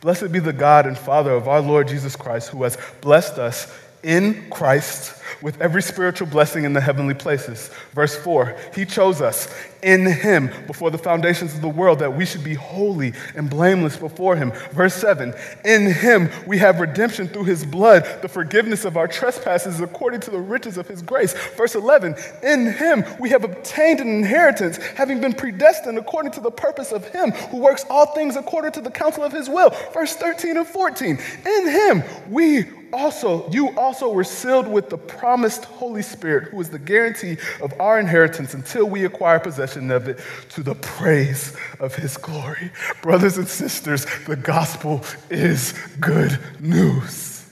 Blessed 0.00 0.32
be 0.32 0.40
the 0.40 0.52
God 0.52 0.88
and 0.88 0.98
Father 0.98 1.30
of 1.30 1.46
our 1.46 1.60
Lord 1.60 1.86
Jesus 1.86 2.16
Christ, 2.16 2.48
who 2.48 2.64
has 2.64 2.76
blessed 3.00 3.38
us 3.38 3.72
in 4.02 4.50
Christ 4.50 5.22
with 5.42 5.60
every 5.60 5.82
spiritual 5.82 6.26
blessing 6.26 6.64
in 6.64 6.72
the 6.72 6.80
heavenly 6.80 7.14
places. 7.14 7.70
Verse 7.92 8.16
4 8.16 8.56
He 8.74 8.84
chose 8.84 9.20
us 9.20 9.48
in 9.84 10.06
Him 10.06 10.50
before 10.66 10.90
the 10.90 10.98
foundations 10.98 11.54
of 11.54 11.60
the 11.60 11.68
world 11.68 11.98
that 11.98 12.16
we 12.16 12.24
should 12.24 12.42
be 12.42 12.54
holy 12.54 13.12
and 13.36 13.48
blameless 13.48 13.96
before 13.96 14.34
Him. 14.34 14.50
Verse 14.72 14.94
7 14.94 15.34
In 15.64 15.92
Him 15.92 16.30
we 16.46 16.58
have 16.58 16.80
redemption 16.80 17.28
through 17.28 17.44
His 17.44 17.64
blood, 17.64 18.04
the 18.22 18.28
forgiveness 18.28 18.84
of 18.84 18.96
our 18.96 19.06
trespasses 19.06 19.80
according 19.80 20.20
to 20.20 20.30
the 20.30 20.40
riches 20.40 20.78
of 20.78 20.88
His 20.88 21.02
grace. 21.02 21.34
Verse 21.56 21.74
11 21.74 22.16
In 22.42 22.72
Him 22.72 23.04
we 23.20 23.28
have 23.30 23.44
obtained 23.44 24.00
an 24.00 24.08
inheritance, 24.08 24.78
having 24.78 25.20
been 25.20 25.34
predestined 25.34 25.98
according 25.98 26.32
to 26.32 26.40
the 26.40 26.50
purpose 26.50 26.90
of 26.90 27.06
Him 27.08 27.30
who 27.32 27.58
works 27.58 27.84
all 27.90 28.06
things 28.06 28.36
according 28.36 28.72
to 28.72 28.80
the 28.80 28.90
counsel 28.90 29.22
of 29.22 29.32
His 29.32 29.48
will. 29.48 29.70
Verse 29.92 30.16
13 30.16 30.56
and 30.56 30.66
14 30.66 31.18
In 31.46 31.68
Him 31.68 32.02
we 32.30 32.64
also, 32.94 33.50
you 33.50 33.76
also 33.76 34.12
were 34.12 34.24
sealed 34.24 34.68
with 34.68 34.88
the 34.88 34.96
promised 35.24 35.64
Holy 35.64 36.02
Spirit, 36.02 36.50
who 36.50 36.60
is 36.60 36.68
the 36.68 36.78
guarantee 36.78 37.38
of 37.62 37.72
our 37.80 37.98
inheritance 37.98 38.52
until 38.52 38.84
we 38.84 39.06
acquire 39.06 39.40
possession 39.40 39.90
of 39.90 40.06
it 40.06 40.20
to 40.50 40.62
the 40.62 40.74
praise 40.74 41.56
of 41.80 41.94
his 41.94 42.18
glory. 42.18 42.70
Brothers 43.00 43.38
and 43.38 43.48
sisters, 43.48 44.04
the 44.26 44.36
gospel 44.36 45.02
is 45.30 45.72
good 45.98 46.38
news. 46.60 47.50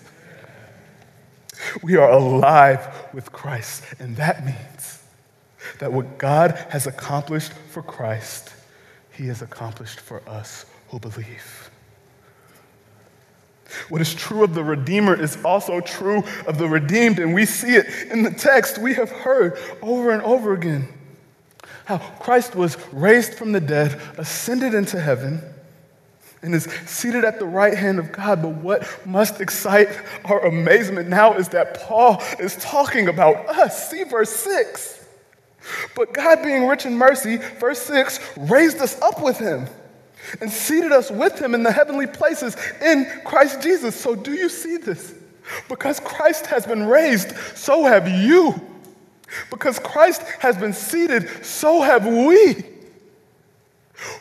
We 1.82 1.96
are 1.96 2.10
alive 2.10 2.86
with 3.14 3.32
Christ, 3.32 3.84
and 3.98 4.16
that 4.16 4.44
means 4.44 5.02
that 5.78 5.94
what 5.94 6.18
God 6.18 6.50
has 6.68 6.86
accomplished 6.86 7.54
for 7.70 7.82
Christ, 7.82 8.52
he 9.14 9.28
has 9.28 9.40
accomplished 9.40 9.98
for 9.98 10.20
us 10.28 10.66
who 10.88 10.98
believe. 10.98 11.71
What 13.88 14.00
is 14.00 14.14
true 14.14 14.44
of 14.44 14.54
the 14.54 14.64
Redeemer 14.64 15.14
is 15.20 15.38
also 15.44 15.80
true 15.80 16.24
of 16.46 16.58
the 16.58 16.68
redeemed, 16.68 17.18
and 17.18 17.34
we 17.34 17.46
see 17.46 17.74
it 17.74 17.86
in 18.10 18.22
the 18.22 18.30
text 18.30 18.78
we 18.78 18.94
have 18.94 19.10
heard 19.10 19.58
over 19.80 20.10
and 20.10 20.22
over 20.22 20.54
again. 20.54 20.88
How 21.84 21.98
Christ 21.98 22.54
was 22.54 22.76
raised 22.92 23.34
from 23.34 23.52
the 23.52 23.60
dead, 23.60 24.00
ascended 24.18 24.74
into 24.74 25.00
heaven, 25.00 25.42
and 26.42 26.54
is 26.54 26.64
seated 26.86 27.24
at 27.24 27.38
the 27.38 27.46
right 27.46 27.74
hand 27.74 27.98
of 27.98 28.12
God. 28.12 28.42
But 28.42 28.56
what 28.56 29.06
must 29.06 29.40
excite 29.40 29.88
our 30.24 30.44
amazement 30.44 31.08
now 31.08 31.34
is 31.34 31.48
that 31.48 31.80
Paul 31.80 32.22
is 32.38 32.56
talking 32.56 33.08
about 33.08 33.48
us. 33.48 33.90
See 33.90 34.04
verse 34.04 34.30
6. 34.30 35.06
But 35.94 36.12
God, 36.12 36.42
being 36.42 36.66
rich 36.66 36.86
in 36.86 36.96
mercy, 36.96 37.36
verse 37.36 37.80
6, 37.82 38.18
raised 38.36 38.78
us 38.78 39.00
up 39.00 39.22
with 39.22 39.38
him 39.38 39.68
and 40.40 40.50
seated 40.50 40.92
us 40.92 41.10
with 41.10 41.40
him 41.40 41.54
in 41.54 41.62
the 41.62 41.72
heavenly 41.72 42.06
places 42.06 42.56
in 42.80 43.06
Christ 43.24 43.62
Jesus. 43.62 43.94
So, 43.94 44.14
do 44.14 44.32
you 44.32 44.48
see 44.48 44.76
this? 44.76 45.14
Because 45.68 46.00
Christ 46.00 46.46
has 46.46 46.66
been 46.66 46.86
raised, 46.86 47.36
so 47.54 47.84
have 47.84 48.08
you. 48.08 48.60
Because 49.50 49.78
Christ 49.78 50.22
has 50.40 50.56
been 50.56 50.72
seated, 50.72 51.44
so 51.44 51.80
have 51.80 52.06
we. 52.06 52.64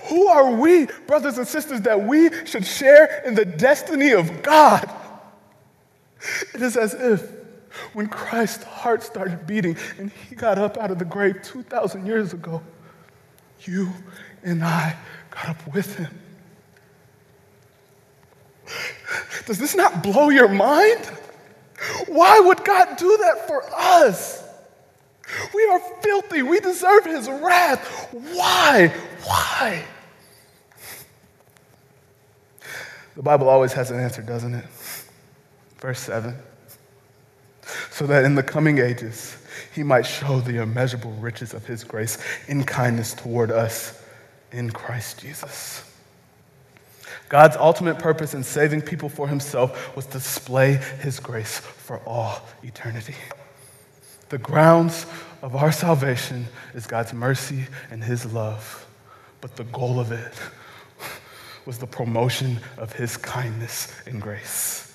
Who 0.10 0.28
are 0.28 0.56
we, 0.56 0.88
brothers 1.08 1.38
and 1.38 1.48
sisters, 1.48 1.82
that 1.82 2.02
we 2.02 2.30
should 2.46 2.66
share 2.66 3.22
in 3.26 3.36
the 3.36 3.46
destiny 3.46 4.12
of 4.12 4.44
God? 4.44 4.90
It 6.54 6.62
is 6.62 6.78
as 6.78 6.94
if 6.94 7.30
when 7.94 8.08
Christ's 8.08 8.64
heart 8.64 9.04
started 9.04 9.48
beating 9.48 9.78
and 9.98 10.12
he 10.30 10.36
got 10.36 10.58
up 10.58 10.78
out 10.78 10.92
of 10.92 11.00
the 11.00 11.06
grave 11.06 11.42
2,000 11.44 12.06
years 12.06 12.34
ago, 12.34 12.62
you 13.62 13.90
and 14.44 14.64
I 14.64 14.96
got 15.32 15.50
up 15.50 15.74
with 15.74 15.96
him. 15.96 16.20
Does 19.46 19.58
this 19.58 19.76
not 19.76 20.04
blow 20.04 20.30
your 20.30 20.48
mind? 20.48 21.06
Why 22.08 22.39
would 22.39 22.63
God 22.63 22.96
do 22.98 23.17
that 23.17 23.48
for 23.48 23.63
us? 23.76 24.44
We 25.54 25.65
are 25.65 25.80
filthy. 26.02 26.44
We 26.44 26.60
deserve 26.60 27.06
his 27.06 27.28
wrath. 27.28 28.10
Why? 28.12 28.94
Why? 29.24 29.84
The 33.15 33.24
Bible 33.24 33.50
always 33.50 33.74
has 33.74 33.91
an 33.91 34.00
answer, 34.00 34.22
doesn't 34.22 34.54
it? 34.54 34.65
Verse 35.80 36.00
7 36.00 36.36
so 37.91 38.08
that 38.08 38.26
in 38.26 38.36
the 38.36 38.44
coming 38.44 38.80
ages 38.80 39.38
he 39.74 39.84
might 39.84 40.06
show 40.06 40.39
the 40.39 40.62
immeasurable 40.62 41.12
riches 41.13 41.54
of 41.54 41.65
his 41.65 41.84
grace 41.84 42.17
in 42.48 42.63
kindness 42.63 43.13
toward 43.13 43.52
us 43.52 44.01
in 44.52 44.72
Christ 44.72 45.20
Jesus. 45.20 45.84
God's 47.30 47.56
ultimate 47.56 48.00
purpose 48.00 48.34
in 48.34 48.44
saving 48.44 48.82
people 48.82 49.08
for 49.08 49.28
himself 49.28 49.96
was 49.96 50.06
to 50.08 50.14
display 50.14 50.74
his 51.02 51.20
grace 51.20 51.60
for 51.60 52.00
all 52.00 52.42
eternity. 52.64 53.16
The 54.30 54.38
grounds 54.38 55.06
of 55.42 55.56
our 55.56 55.72
salvation 55.72 56.48
is 56.74 56.88
God's 56.88 57.14
mercy 57.14 57.66
and 57.90 58.04
his 58.04 58.32
love, 58.34 58.86
but 59.40 59.56
the 59.56 59.64
goal 59.66 60.00
of 60.00 60.12
it 60.12 60.34
was 61.66 61.78
the 61.78 61.88
promotion 61.88 62.60
of 62.78 62.94
his 62.94 63.18
kindness 63.18 63.94
and 64.06 64.22
grace 64.22 64.90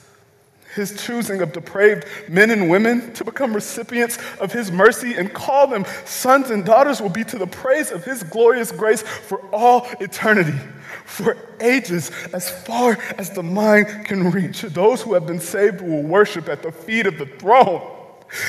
his 0.76 1.02
choosing 1.02 1.40
of 1.40 1.52
depraved 1.52 2.04
men 2.28 2.50
and 2.50 2.70
women 2.70 3.12
to 3.14 3.24
become 3.24 3.54
recipients 3.54 4.18
of 4.38 4.52
his 4.52 4.70
mercy 4.70 5.14
and 5.14 5.32
call 5.32 5.66
them 5.66 5.84
sons 6.04 6.50
and 6.50 6.64
daughters 6.64 7.00
will 7.00 7.08
be 7.08 7.24
to 7.24 7.38
the 7.38 7.46
praise 7.46 7.90
of 7.90 8.04
his 8.04 8.22
glorious 8.22 8.70
grace 8.70 9.02
for 9.02 9.40
all 9.52 9.86
eternity, 10.00 10.58
for 11.04 11.36
ages, 11.60 12.10
as 12.32 12.50
far 12.50 12.98
as 13.18 13.30
the 13.30 13.42
mind 13.42 14.04
can 14.04 14.30
reach. 14.30 14.62
Those 14.62 15.02
who 15.02 15.14
have 15.14 15.26
been 15.26 15.40
saved 15.40 15.80
will 15.80 16.02
worship 16.02 16.48
at 16.48 16.62
the 16.62 16.70
feet 16.70 17.06
of 17.06 17.18
the 17.18 17.26
throne. 17.26 17.92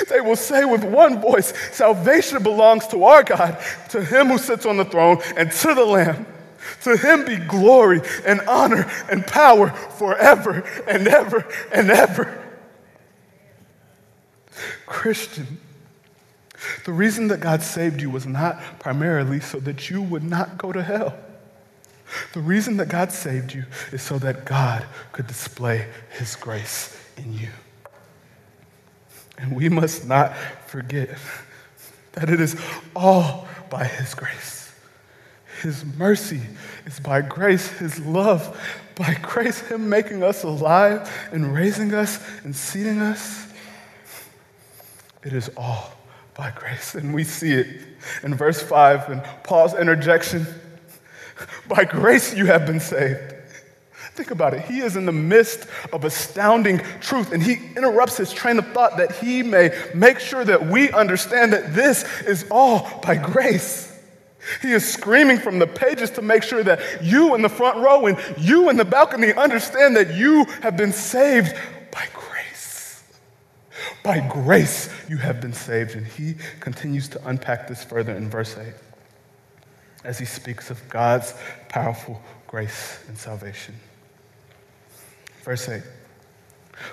They 0.10 0.22
will 0.22 0.36
say 0.36 0.66
with 0.66 0.84
one 0.84 1.22
voice, 1.22 1.54
Salvation 1.72 2.44
belongs 2.44 2.88
to 2.88 3.04
our 3.04 3.24
God, 3.24 3.58
to 3.90 4.04
him 4.04 4.28
who 4.28 4.38
sits 4.38 4.66
on 4.66 4.78
the 4.78 4.86
throne, 4.86 5.22
and 5.36 5.52
to 5.52 5.74
the 5.74 5.86
Lamb. 5.86 6.26
To 6.88 6.96
him 6.96 7.26
be 7.26 7.36
glory 7.36 8.00
and 8.26 8.40
honor 8.48 8.90
and 9.12 9.28
power 9.28 9.72
forever 9.72 10.64
and 10.88 11.06
ever 11.06 11.46
and 11.70 11.92
ever. 11.92 12.42
Christian, 14.86 15.60
the 16.86 16.94
reason 16.94 17.28
that 17.28 17.42
God 17.42 17.62
saved 17.62 18.02
you 18.02 18.10
was 18.10 18.26
not 18.26 18.62
primarily 18.80 19.42
so 19.42 19.60
that 19.60 19.90
you 19.90 20.02
would 20.02 20.24
not 20.24 20.58
go 20.58 20.72
to 20.72 20.82
hell. 20.82 21.18
The 22.32 22.40
reason 22.40 22.78
that 22.78 22.88
God 22.88 23.12
saved 23.12 23.54
you 23.54 23.66
is 23.92 24.02
so 24.02 24.18
that 24.20 24.46
God 24.46 24.86
could 25.12 25.28
display 25.28 25.90
his 26.18 26.38
grace 26.38 26.98
in 27.18 27.34
you. 27.34 27.50
And 29.38 29.54
we 29.54 29.68
must 29.68 30.08
not 30.08 30.38
forget 30.68 31.18
that 32.14 32.30
it 32.30 32.40
is 32.40 32.56
all 32.96 33.46
by 33.70 33.84
his 33.84 34.14
grace. 34.16 34.57
His 35.62 35.84
mercy 35.98 36.42
is 36.86 37.00
by 37.00 37.22
grace, 37.22 37.68
His 37.68 38.00
love 38.00 38.60
by 38.96 39.16
grace, 39.22 39.60
Him 39.60 39.90
making 39.90 40.24
us 40.24 40.44
alive 40.44 41.10
and 41.32 41.54
raising 41.54 41.94
us 41.94 42.20
and 42.44 42.56
seating 42.56 43.02
us. 43.02 43.48
It 45.24 45.34
is 45.34 45.50
all 45.58 45.92
by 46.36 46.52
grace. 46.52 46.96
And 46.96 47.14
we 47.14 47.24
see 47.24 47.54
it 47.54 47.82
in 48.24 48.36
verse 48.36 48.62
5 48.62 49.10
and 49.10 49.24
Paul's 49.44 49.74
interjection 49.74 50.46
by 51.68 51.84
grace 51.84 52.36
you 52.36 52.46
have 52.46 52.66
been 52.66 52.80
saved. 52.80 53.34
Think 54.14 54.32
about 54.32 54.56
it. 54.56 54.62
He 54.62 54.80
is 54.80 54.96
in 54.96 55.06
the 55.06 55.12
midst 55.12 55.68
of 55.94 56.04
astounding 56.04 56.80
truth, 57.02 57.32
and 57.32 57.44
he 57.44 57.60
interrupts 57.76 58.18
his 58.18 58.34
train 58.34 58.58
of 58.58 58.66
thought 58.70 58.98
that 58.98 59.12
he 59.18 59.44
may 59.44 59.70
make 59.94 60.20
sure 60.20 60.44
that 60.44 60.66
we 60.66 60.92
understand 60.92 61.54
that 61.54 61.76
this 61.76 62.04
is 62.22 62.44
all 62.50 63.00
by 63.04 63.16
grace. 63.16 63.87
He 64.62 64.72
is 64.72 64.92
screaming 64.92 65.40
from 65.40 65.60
the 65.60 65.68
pages 65.68 66.10
to 66.12 66.22
make 66.22 66.44
sure 66.44 66.64
that 66.64 66.80
you 67.04 67.36
in 67.36 67.42
the 67.42 67.50
front 67.50 67.78
row 67.80 68.06
and 68.06 68.18
you 68.38 68.70
in 68.70 68.78
the 68.78 68.86
balcony 68.86 69.34
understand 69.34 69.96
that 69.96 70.16
you 70.16 70.46
have 70.62 70.78
been 70.78 70.92
saved 70.92 71.56
by 71.92 72.06
grace. 72.14 73.04
By 74.04 74.28
grace, 74.28 74.90
you 75.10 75.18
have 75.18 75.42
been 75.42 75.54
saved. 75.54 75.96
And 75.96 76.06
he 76.06 76.36
continues 76.60 77.08
to 77.10 77.28
unpack 77.28 77.68
this 77.68 77.84
further 77.84 78.16
in 78.16 78.30
verse 78.30 78.58
8 78.58 78.74
as 80.04 80.18
he 80.20 80.26
speaks 80.26 80.70
of 80.70 80.88
God's 80.90 81.34
powerful 81.70 82.22
grace 82.48 83.04
and 83.08 83.18
salvation. 83.18 83.76
Verse 85.44 85.68
8. 85.68 85.82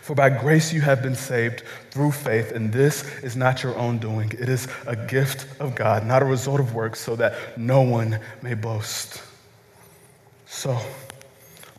For 0.01 0.14
by 0.14 0.31
grace 0.31 0.73
you 0.73 0.81
have 0.81 1.03
been 1.03 1.14
saved 1.14 1.62
through 1.90 2.12
faith, 2.12 2.53
and 2.53 2.73
this 2.73 3.05
is 3.23 3.37
not 3.37 3.62
your 3.62 3.77
own 3.77 3.99
doing. 3.99 4.31
It 4.38 4.49
is 4.49 4.68
a 4.87 4.97
gift 4.97 5.47
of 5.61 5.75
God, 5.75 6.07
not 6.07 6.23
a 6.23 6.25
result 6.25 6.61
of 6.61 6.75
works, 6.75 7.01
so 7.01 7.16
that 7.16 7.59
no 7.59 7.83
one 7.83 8.18
may 8.42 8.55
boast. 8.55 9.23
So, 10.47 10.79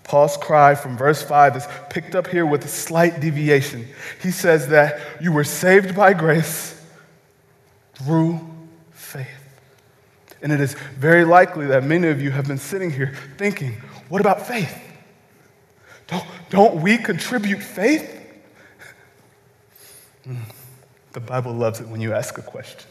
Paul's 0.04 0.38
cry 0.38 0.76
from 0.76 0.98
verse 0.98 1.24
5 1.24 1.56
is 1.56 1.68
picked 1.90 2.14
up 2.14 2.28
here 2.28 2.46
with 2.46 2.64
a 2.64 2.68
slight 2.68 3.20
deviation. 3.20 3.88
He 4.22 4.32
says 4.32 4.68
that 4.70 5.00
you 5.20 5.32
were 5.32 5.44
saved 5.44 5.96
by 5.96 6.14
grace 6.14 6.80
through 7.96 8.40
faith. 8.92 9.28
And 10.42 10.52
it 10.52 10.62
is 10.62 10.76
very 11.00 11.26
likely 11.26 11.66
that 11.68 11.84
many 11.84 12.08
of 12.10 12.22
you 12.22 12.30
have 12.30 12.48
been 12.48 12.60
sitting 12.60 12.92
here 12.92 13.16
thinking, 13.38 13.82
what 14.10 14.22
about 14.22 14.46
faith? 14.46 14.85
Don't, 16.08 16.26
don't 16.50 16.82
we 16.82 16.98
contribute 16.98 17.62
faith? 17.62 18.12
The 21.14 21.20
Bible 21.20 21.54
loves 21.54 21.80
it 21.80 21.88
when 21.88 22.02
you 22.02 22.14
ask 22.14 22.38
a 22.38 22.42
question. 22.42 22.82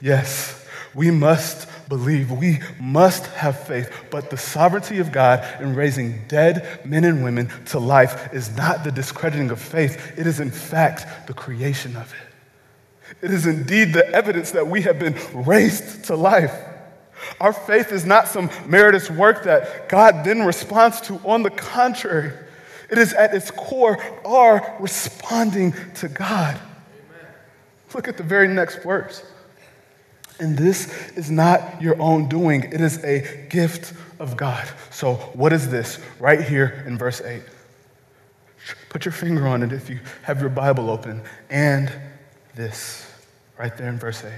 Yes, 0.00 0.64
we 0.94 1.10
must 1.10 1.68
believe, 1.88 2.30
we 2.30 2.60
must 2.80 3.26
have 3.26 3.58
faith, 3.66 3.90
but 4.10 4.30
the 4.30 4.36
sovereignty 4.36 4.98
of 4.98 5.12
God 5.12 5.44
in 5.60 5.74
raising 5.74 6.26
dead 6.28 6.80
men 6.84 7.04
and 7.04 7.22
women 7.22 7.50
to 7.66 7.78
life 7.78 8.32
is 8.32 8.56
not 8.56 8.84
the 8.84 8.92
discrediting 8.92 9.50
of 9.50 9.60
faith, 9.60 10.18
it 10.18 10.26
is 10.26 10.40
in 10.40 10.50
fact 10.50 11.26
the 11.26 11.34
creation 11.34 11.96
of 11.96 12.12
it. 12.12 13.16
It 13.22 13.30
is 13.30 13.46
indeed 13.46 13.92
the 13.92 14.08
evidence 14.10 14.50
that 14.52 14.66
we 14.66 14.82
have 14.82 14.98
been 14.98 15.16
raised 15.32 16.04
to 16.06 16.16
life. 16.16 16.54
Our 17.40 17.52
faith 17.52 17.92
is 17.92 18.04
not 18.04 18.28
some 18.28 18.50
meritorious 18.66 19.10
work 19.10 19.44
that 19.44 19.88
God 19.88 20.24
then 20.24 20.42
responds 20.42 21.00
to. 21.02 21.14
On 21.24 21.42
the 21.42 21.50
contrary, 21.50 22.32
it 22.90 22.98
is 22.98 23.12
at 23.12 23.34
its 23.34 23.50
core 23.50 23.98
our 24.24 24.76
responding 24.80 25.74
to 25.96 26.08
God. 26.08 26.56
Amen. 26.56 27.32
Look 27.94 28.08
at 28.08 28.16
the 28.16 28.22
very 28.22 28.48
next 28.48 28.82
verse. 28.82 29.24
And 30.38 30.56
this 30.56 31.10
is 31.12 31.30
not 31.30 31.80
your 31.80 32.00
own 32.00 32.28
doing, 32.28 32.64
it 32.64 32.80
is 32.80 33.02
a 33.02 33.46
gift 33.48 33.94
of 34.18 34.36
God. 34.36 34.68
So, 34.90 35.14
what 35.32 35.52
is 35.52 35.70
this? 35.70 35.98
Right 36.20 36.40
here 36.40 36.84
in 36.86 36.98
verse 36.98 37.20
8. 37.20 37.42
Put 38.88 39.04
your 39.04 39.12
finger 39.12 39.46
on 39.46 39.62
it 39.62 39.72
if 39.72 39.88
you 39.88 40.00
have 40.22 40.40
your 40.40 40.50
Bible 40.50 40.90
open. 40.90 41.22
And 41.48 41.92
this, 42.54 43.10
right 43.58 43.76
there 43.76 43.88
in 43.88 43.98
verse 43.98 44.24
8. 44.24 44.32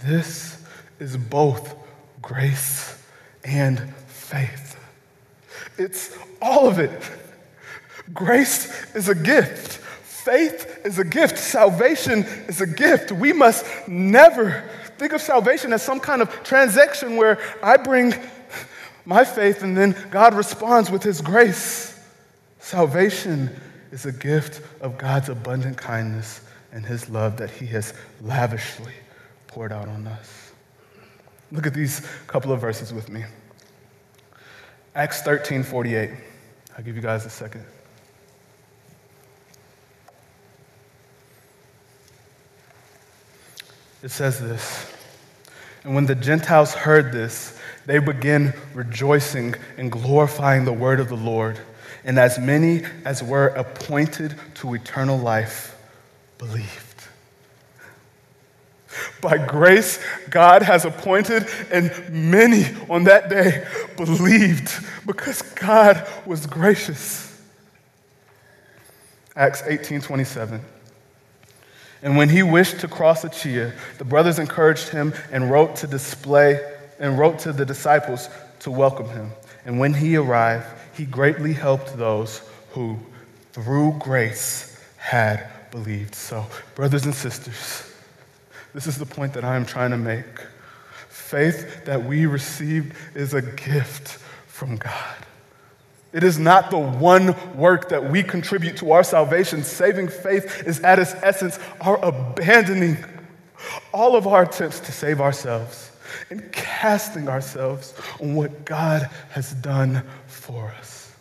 This 0.00 0.65
is 0.98 1.16
both 1.16 1.74
grace 2.22 3.02
and 3.44 3.94
faith. 4.06 4.78
It's 5.78 6.16
all 6.40 6.68
of 6.68 6.78
it. 6.78 7.10
Grace 8.12 8.94
is 8.94 9.08
a 9.08 9.14
gift. 9.14 9.78
Faith 10.02 10.80
is 10.84 10.98
a 10.98 11.04
gift. 11.04 11.38
Salvation 11.38 12.24
is 12.48 12.60
a 12.60 12.66
gift. 12.66 13.12
We 13.12 13.32
must 13.32 13.64
never 13.88 14.68
think 14.98 15.12
of 15.12 15.20
salvation 15.20 15.72
as 15.72 15.82
some 15.82 16.00
kind 16.00 16.22
of 16.22 16.42
transaction 16.42 17.16
where 17.16 17.38
I 17.62 17.76
bring 17.76 18.14
my 19.04 19.24
faith 19.24 19.62
and 19.62 19.76
then 19.76 19.96
God 20.10 20.34
responds 20.34 20.90
with 20.90 21.02
his 21.02 21.20
grace. 21.20 21.98
Salvation 22.58 23.50
is 23.92 24.06
a 24.06 24.12
gift 24.12 24.60
of 24.80 24.98
God's 24.98 25.28
abundant 25.28 25.76
kindness 25.76 26.40
and 26.72 26.84
his 26.84 27.08
love 27.08 27.36
that 27.36 27.50
he 27.50 27.66
has 27.66 27.94
lavishly 28.20 28.92
poured 29.46 29.72
out 29.72 29.88
on 29.88 30.06
us. 30.06 30.45
Look 31.52 31.66
at 31.66 31.74
these 31.74 32.06
couple 32.26 32.52
of 32.52 32.60
verses 32.60 32.92
with 32.92 33.08
me. 33.08 33.24
Acts 34.94 35.22
13 35.22 35.62
48. 35.62 36.10
I'll 36.76 36.84
give 36.84 36.96
you 36.96 37.02
guys 37.02 37.24
a 37.24 37.30
second. 37.30 37.64
It 44.02 44.10
says 44.10 44.40
this 44.40 44.92
And 45.84 45.94
when 45.94 46.06
the 46.06 46.14
Gentiles 46.14 46.74
heard 46.74 47.12
this, 47.12 47.58
they 47.86 47.98
began 47.98 48.54
rejoicing 48.74 49.54
and 49.76 49.90
glorifying 49.90 50.64
the 50.64 50.72
word 50.72 51.00
of 51.00 51.08
the 51.08 51.16
Lord. 51.16 51.58
And 52.04 52.18
as 52.18 52.38
many 52.38 52.82
as 53.04 53.22
were 53.22 53.48
appointed 53.48 54.36
to 54.56 54.74
eternal 54.74 55.18
life 55.18 55.76
believed. 56.38 56.85
By 59.20 59.38
grace, 59.38 59.98
God 60.30 60.62
has 60.62 60.84
appointed, 60.84 61.46
and 61.70 61.92
many 62.10 62.64
on 62.88 63.04
that 63.04 63.28
day 63.28 63.66
believed 63.96 64.72
because 65.06 65.42
God 65.42 66.06
was 66.26 66.46
gracious. 66.46 67.26
Acts 69.34 69.62
18 69.66 70.00
27. 70.00 70.60
And 72.02 72.16
when 72.16 72.28
he 72.28 72.42
wished 72.42 72.80
to 72.80 72.88
cross 72.88 73.24
Achaia, 73.24 73.72
the 73.98 74.04
brothers 74.04 74.38
encouraged 74.38 74.90
him 74.90 75.12
and 75.32 75.50
wrote 75.50 75.76
to 75.76 75.86
display 75.86 76.60
and 76.98 77.18
wrote 77.18 77.38
to 77.40 77.52
the 77.52 77.64
disciples 77.64 78.28
to 78.60 78.70
welcome 78.70 79.08
him. 79.08 79.30
And 79.64 79.78
when 79.78 79.92
he 79.92 80.16
arrived, 80.16 80.66
he 80.94 81.04
greatly 81.04 81.52
helped 81.52 81.96
those 81.96 82.42
who, 82.70 82.98
through 83.52 83.96
grace, 83.98 84.80
had 84.96 85.48
believed. 85.70 86.14
So, 86.14 86.46
brothers 86.74 87.04
and 87.04 87.14
sisters, 87.14 87.92
this 88.76 88.86
is 88.86 88.98
the 88.98 89.06
point 89.06 89.32
that 89.32 89.42
I 89.42 89.56
am 89.56 89.64
trying 89.64 89.90
to 89.92 89.96
make. 89.96 90.26
Faith 91.08 91.86
that 91.86 92.04
we 92.04 92.26
received 92.26 92.94
is 93.14 93.32
a 93.32 93.40
gift 93.40 94.18
from 94.46 94.76
God. 94.76 95.16
It 96.12 96.22
is 96.22 96.38
not 96.38 96.70
the 96.70 96.78
one 96.78 97.34
work 97.56 97.88
that 97.88 98.10
we 98.10 98.22
contribute 98.22 98.76
to 98.76 98.92
our 98.92 99.02
salvation. 99.02 99.64
Saving 99.64 100.08
faith 100.08 100.62
is 100.66 100.80
at 100.80 100.98
its 100.98 101.14
essence 101.22 101.58
our 101.80 101.96
abandoning 102.04 102.98
all 103.94 104.14
of 104.14 104.26
our 104.26 104.42
attempts 104.42 104.80
to 104.80 104.92
save 104.92 105.22
ourselves 105.22 105.90
and 106.28 106.52
casting 106.52 107.30
ourselves 107.30 107.94
on 108.20 108.34
what 108.34 108.66
God 108.66 109.08
has 109.30 109.54
done 109.54 110.02
for 110.26 110.68
us. 110.78 111.16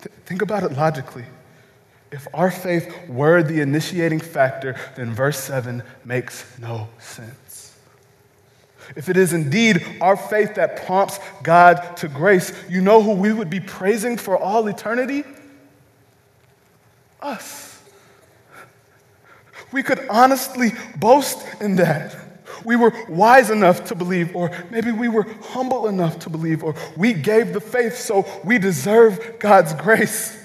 Th- 0.00 0.14
think 0.26 0.42
about 0.42 0.62
it 0.62 0.74
logically. 0.74 1.24
If 2.12 2.28
our 2.32 2.50
faith 2.50 3.08
were 3.08 3.42
the 3.42 3.60
initiating 3.60 4.20
factor, 4.20 4.76
then 4.96 5.12
verse 5.12 5.38
7 5.38 5.82
makes 6.04 6.44
no 6.58 6.88
sense. 6.98 7.76
If 8.94 9.08
it 9.08 9.16
is 9.16 9.32
indeed 9.32 9.84
our 10.00 10.16
faith 10.16 10.54
that 10.54 10.86
prompts 10.86 11.18
God 11.42 11.96
to 11.96 12.08
grace, 12.08 12.52
you 12.68 12.80
know 12.80 13.02
who 13.02 13.12
we 13.12 13.32
would 13.32 13.50
be 13.50 13.58
praising 13.58 14.16
for 14.16 14.38
all 14.38 14.68
eternity? 14.68 15.24
Us. 17.20 17.82
We 19.72 19.82
could 19.82 20.06
honestly 20.08 20.72
boast 20.96 21.44
in 21.60 21.76
that. 21.76 22.16
We 22.64 22.76
were 22.76 22.92
wise 23.08 23.50
enough 23.50 23.84
to 23.86 23.96
believe, 23.96 24.34
or 24.36 24.50
maybe 24.70 24.92
we 24.92 25.08
were 25.08 25.26
humble 25.42 25.88
enough 25.88 26.20
to 26.20 26.30
believe, 26.30 26.62
or 26.62 26.76
we 26.96 27.12
gave 27.12 27.52
the 27.52 27.60
faith, 27.60 27.96
so 27.96 28.24
we 28.44 28.58
deserve 28.58 29.38
God's 29.40 29.74
grace. 29.74 30.40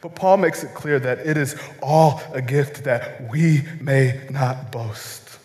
But 0.00 0.14
Paul 0.14 0.38
makes 0.38 0.64
it 0.64 0.74
clear 0.74 0.98
that 0.98 1.18
it 1.20 1.36
is 1.36 1.56
all 1.82 2.22
a 2.32 2.40
gift 2.40 2.84
that 2.84 3.30
we 3.30 3.62
may 3.80 4.20
not 4.30 4.72
boast. 4.72 5.38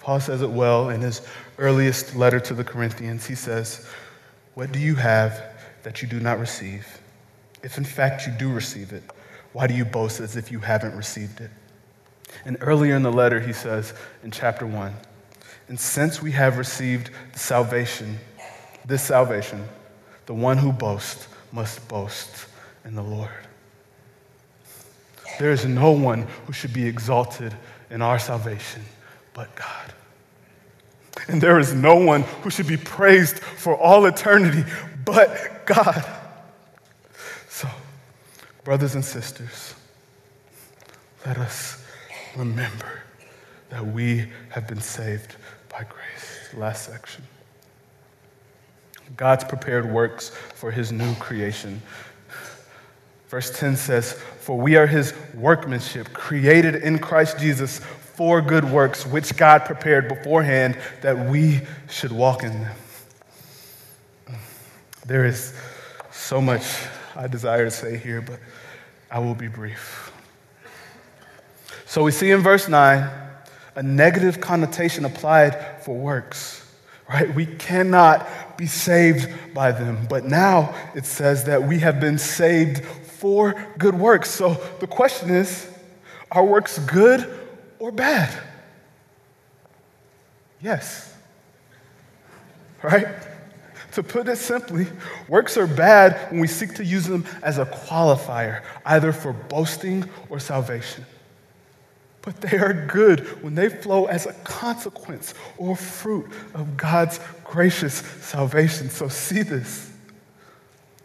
Paul 0.00 0.18
says 0.18 0.42
it 0.42 0.50
well 0.50 0.88
in 0.88 1.00
his 1.00 1.22
earliest 1.58 2.16
letter 2.16 2.40
to 2.40 2.54
the 2.54 2.64
Corinthians. 2.64 3.26
He 3.26 3.34
says, 3.34 3.86
What 4.54 4.72
do 4.72 4.78
you 4.78 4.96
have 4.96 5.42
that 5.84 6.02
you 6.02 6.08
do 6.08 6.18
not 6.18 6.38
receive? 6.38 7.00
If 7.62 7.78
in 7.78 7.84
fact 7.84 8.26
you 8.26 8.32
do 8.32 8.52
receive 8.52 8.92
it, 8.92 9.04
why 9.52 9.66
do 9.66 9.74
you 9.74 9.84
boast 9.84 10.20
as 10.20 10.36
if 10.36 10.50
you 10.50 10.60
haven't 10.60 10.96
received 10.96 11.40
it? 11.40 11.50
And 12.44 12.56
earlier 12.60 12.96
in 12.96 13.02
the 13.02 13.12
letter, 13.12 13.40
he 13.40 13.52
says 13.52 13.92
in 14.24 14.30
chapter 14.30 14.66
1 14.66 14.94
And 15.68 15.78
since 15.78 16.22
we 16.22 16.32
have 16.32 16.58
received 16.58 17.10
salvation, 17.34 18.18
this 18.84 19.02
salvation, 19.02 19.68
the 20.26 20.34
one 20.34 20.58
who 20.58 20.72
boasts 20.72 21.28
must 21.52 21.86
boast 21.88 22.46
in 22.84 22.94
the 22.94 23.02
Lord. 23.02 23.30
There 25.38 25.52
is 25.52 25.64
no 25.64 25.92
one 25.92 26.26
who 26.46 26.52
should 26.52 26.72
be 26.72 26.86
exalted 26.86 27.54
in 27.90 28.02
our 28.02 28.18
salvation 28.18 28.82
but 29.32 29.54
God. 29.54 29.92
And 31.28 31.40
there 31.40 31.58
is 31.58 31.72
no 31.72 31.96
one 31.96 32.22
who 32.42 32.50
should 32.50 32.66
be 32.66 32.76
praised 32.76 33.38
for 33.38 33.76
all 33.76 34.06
eternity 34.06 34.64
but 35.04 35.66
God. 35.66 36.04
So, 37.48 37.68
brothers 38.64 38.94
and 38.94 39.04
sisters, 39.04 39.74
let 41.26 41.38
us 41.38 41.84
remember 42.36 43.00
that 43.70 43.86
we 43.86 44.28
have 44.50 44.66
been 44.66 44.80
saved 44.80 45.36
by 45.68 45.84
grace. 45.84 46.54
Last 46.54 46.86
section. 46.86 47.24
God's 49.16 49.44
prepared 49.44 49.90
works 49.90 50.30
for 50.54 50.70
his 50.70 50.92
new 50.92 51.14
creation. 51.16 51.82
Verse 53.30 53.56
10 53.56 53.76
says, 53.76 54.12
For 54.12 54.58
we 54.58 54.74
are 54.74 54.88
his 54.88 55.14
workmanship, 55.34 56.12
created 56.12 56.74
in 56.74 56.98
Christ 56.98 57.38
Jesus 57.38 57.78
for 57.78 58.42
good 58.42 58.64
works, 58.64 59.06
which 59.06 59.36
God 59.36 59.64
prepared 59.64 60.08
beforehand 60.08 60.76
that 61.02 61.30
we 61.30 61.60
should 61.88 62.10
walk 62.10 62.42
in 62.42 62.52
them. 62.60 62.74
There 65.06 65.24
is 65.24 65.54
so 66.10 66.40
much 66.40 66.64
I 67.14 67.28
desire 67.28 67.64
to 67.64 67.70
say 67.70 67.96
here, 67.96 68.20
but 68.20 68.40
I 69.10 69.20
will 69.20 69.36
be 69.36 69.46
brief. 69.46 70.12
So 71.86 72.02
we 72.02 72.10
see 72.10 72.32
in 72.32 72.40
verse 72.40 72.68
9 72.68 73.10
a 73.76 73.82
negative 73.82 74.40
connotation 74.40 75.04
applied 75.04 75.82
for 75.84 75.96
works, 75.96 76.68
right? 77.08 77.32
We 77.32 77.46
cannot 77.46 78.26
be 78.58 78.66
saved 78.66 79.54
by 79.54 79.70
them. 79.70 80.06
But 80.08 80.24
now 80.24 80.74
it 80.96 81.04
says 81.04 81.44
that 81.44 81.62
we 81.62 81.78
have 81.78 82.00
been 82.00 82.18
saved 82.18 82.84
for 83.20 83.54
good 83.76 83.94
works. 83.94 84.30
So 84.30 84.54
the 84.80 84.86
question 84.86 85.28
is 85.28 85.68
are 86.32 86.44
works 86.44 86.78
good 86.78 87.28
or 87.78 87.92
bad? 87.92 88.32
Yes. 90.62 91.14
Right? 92.82 93.06
To 93.92 94.02
put 94.02 94.28
it 94.28 94.36
simply, 94.36 94.86
works 95.28 95.56
are 95.58 95.66
bad 95.66 96.30
when 96.30 96.40
we 96.40 96.46
seek 96.46 96.74
to 96.76 96.84
use 96.84 97.06
them 97.06 97.26
as 97.42 97.58
a 97.58 97.66
qualifier, 97.66 98.62
either 98.86 99.12
for 99.12 99.32
boasting 99.32 100.08
or 100.30 100.38
salvation. 100.38 101.04
But 102.22 102.40
they 102.40 102.56
are 102.58 102.86
good 102.86 103.20
when 103.42 103.54
they 103.54 103.68
flow 103.68 104.06
as 104.06 104.26
a 104.26 104.32
consequence 104.44 105.34
or 105.58 105.76
fruit 105.76 106.30
of 106.54 106.76
God's 106.76 107.20
gracious 107.44 107.94
salvation. 107.94 108.88
So 108.88 109.08
see 109.08 109.42
this. 109.42 109.89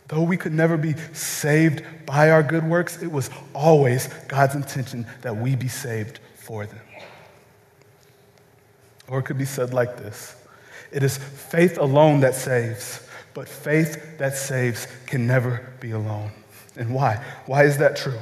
Though 0.07 0.21
we 0.21 0.37
could 0.37 0.53
never 0.53 0.77
be 0.77 0.93
saved 1.13 1.83
by 2.05 2.29
our 2.29 2.43
good 2.43 2.63
works, 2.63 3.01
it 3.01 3.11
was 3.11 3.29
always 3.53 4.07
God's 4.27 4.55
intention 4.55 5.07
that 5.21 5.35
we 5.35 5.55
be 5.55 5.67
saved 5.67 6.19
for 6.35 6.65
them. 6.65 6.79
Or 9.07 9.19
it 9.19 9.23
could 9.23 9.37
be 9.37 9.45
said 9.45 9.73
like 9.73 9.97
this 9.97 10.35
It 10.91 11.03
is 11.03 11.17
faith 11.17 11.77
alone 11.77 12.19
that 12.21 12.35
saves, 12.35 13.07
but 13.33 13.49
faith 13.49 14.17
that 14.19 14.37
saves 14.37 14.87
can 15.07 15.25
never 15.25 15.67
be 15.79 15.91
alone. 15.91 16.31
And 16.75 16.93
why? 16.93 17.23
Why 17.45 17.63
is 17.63 17.77
that 17.79 17.95
true? 17.95 18.19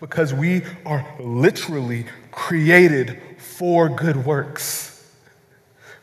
Because 0.00 0.32
we 0.32 0.62
are 0.86 1.06
literally 1.20 2.06
created 2.30 3.20
for 3.38 3.88
good 3.88 4.24
works. 4.24 4.90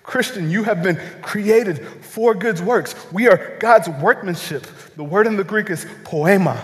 Christian, 0.03 0.49
you 0.49 0.63
have 0.63 0.83
been 0.83 0.97
created 1.21 1.85
for 1.85 2.33
good 2.33 2.59
works. 2.61 2.95
We 3.11 3.27
are 3.27 3.57
God's 3.59 3.89
workmanship. 3.89 4.65
The 4.97 5.03
word 5.03 5.27
in 5.27 5.37
the 5.37 5.43
Greek 5.43 5.69
is 5.69 5.85
poema. 6.03 6.59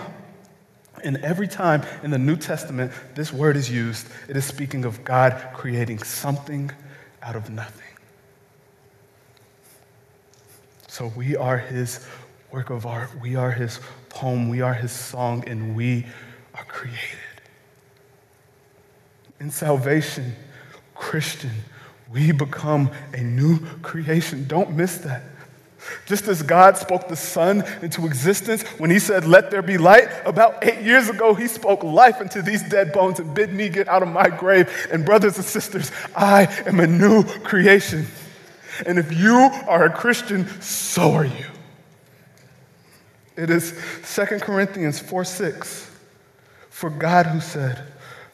And 1.04 1.18
every 1.18 1.46
time 1.46 1.84
in 2.02 2.10
the 2.10 2.18
New 2.18 2.36
Testament 2.36 2.90
this 3.14 3.32
word 3.32 3.56
is 3.56 3.70
used, 3.70 4.08
it 4.28 4.36
is 4.36 4.44
speaking 4.44 4.84
of 4.84 5.04
God 5.04 5.40
creating 5.54 6.00
something 6.02 6.72
out 7.22 7.36
of 7.36 7.48
nothing. 7.48 7.86
So 10.88 11.12
we 11.14 11.36
are 11.36 11.58
his 11.58 12.04
work 12.50 12.70
of 12.70 12.86
art. 12.86 13.10
We 13.22 13.36
are 13.36 13.52
his 13.52 13.78
poem. 14.08 14.48
We 14.48 14.62
are 14.62 14.74
his 14.74 14.90
song, 14.90 15.44
and 15.46 15.76
we 15.76 16.04
are 16.56 16.64
created. 16.64 16.98
In 19.38 19.52
salvation, 19.52 20.34
Christian, 20.96 21.52
we 22.10 22.32
become 22.32 22.90
a 23.12 23.20
new 23.20 23.60
creation. 23.82 24.46
Don't 24.48 24.72
miss 24.72 24.98
that. 24.98 25.22
Just 26.06 26.28
as 26.28 26.42
God 26.42 26.76
spoke 26.76 27.08
the 27.08 27.16
sun 27.16 27.64
into 27.82 28.06
existence 28.06 28.62
when 28.78 28.90
he 28.90 28.98
said, 28.98 29.26
Let 29.26 29.50
there 29.50 29.62
be 29.62 29.78
light, 29.78 30.08
about 30.24 30.64
eight 30.64 30.82
years 30.82 31.08
ago, 31.08 31.34
he 31.34 31.46
spoke 31.46 31.82
life 31.82 32.20
into 32.20 32.42
these 32.42 32.68
dead 32.68 32.92
bones 32.92 33.20
and 33.20 33.34
bid 33.34 33.52
me 33.52 33.68
get 33.68 33.88
out 33.88 34.02
of 34.02 34.08
my 34.08 34.28
grave. 34.28 34.88
And, 34.90 35.04
brothers 35.04 35.36
and 35.36 35.44
sisters, 35.44 35.90
I 36.14 36.44
am 36.66 36.80
a 36.80 36.86
new 36.86 37.24
creation. 37.24 38.06
And 38.86 38.98
if 38.98 39.16
you 39.16 39.34
are 39.68 39.84
a 39.84 39.90
Christian, 39.90 40.46
so 40.60 41.12
are 41.12 41.24
you. 41.24 41.46
It 43.36 43.50
is 43.50 43.72
2 44.14 44.40
Corinthians 44.40 45.00
4 45.00 45.24
6. 45.24 45.90
For 46.70 46.90
God, 46.90 47.26
who 47.26 47.40
said, 47.40 47.84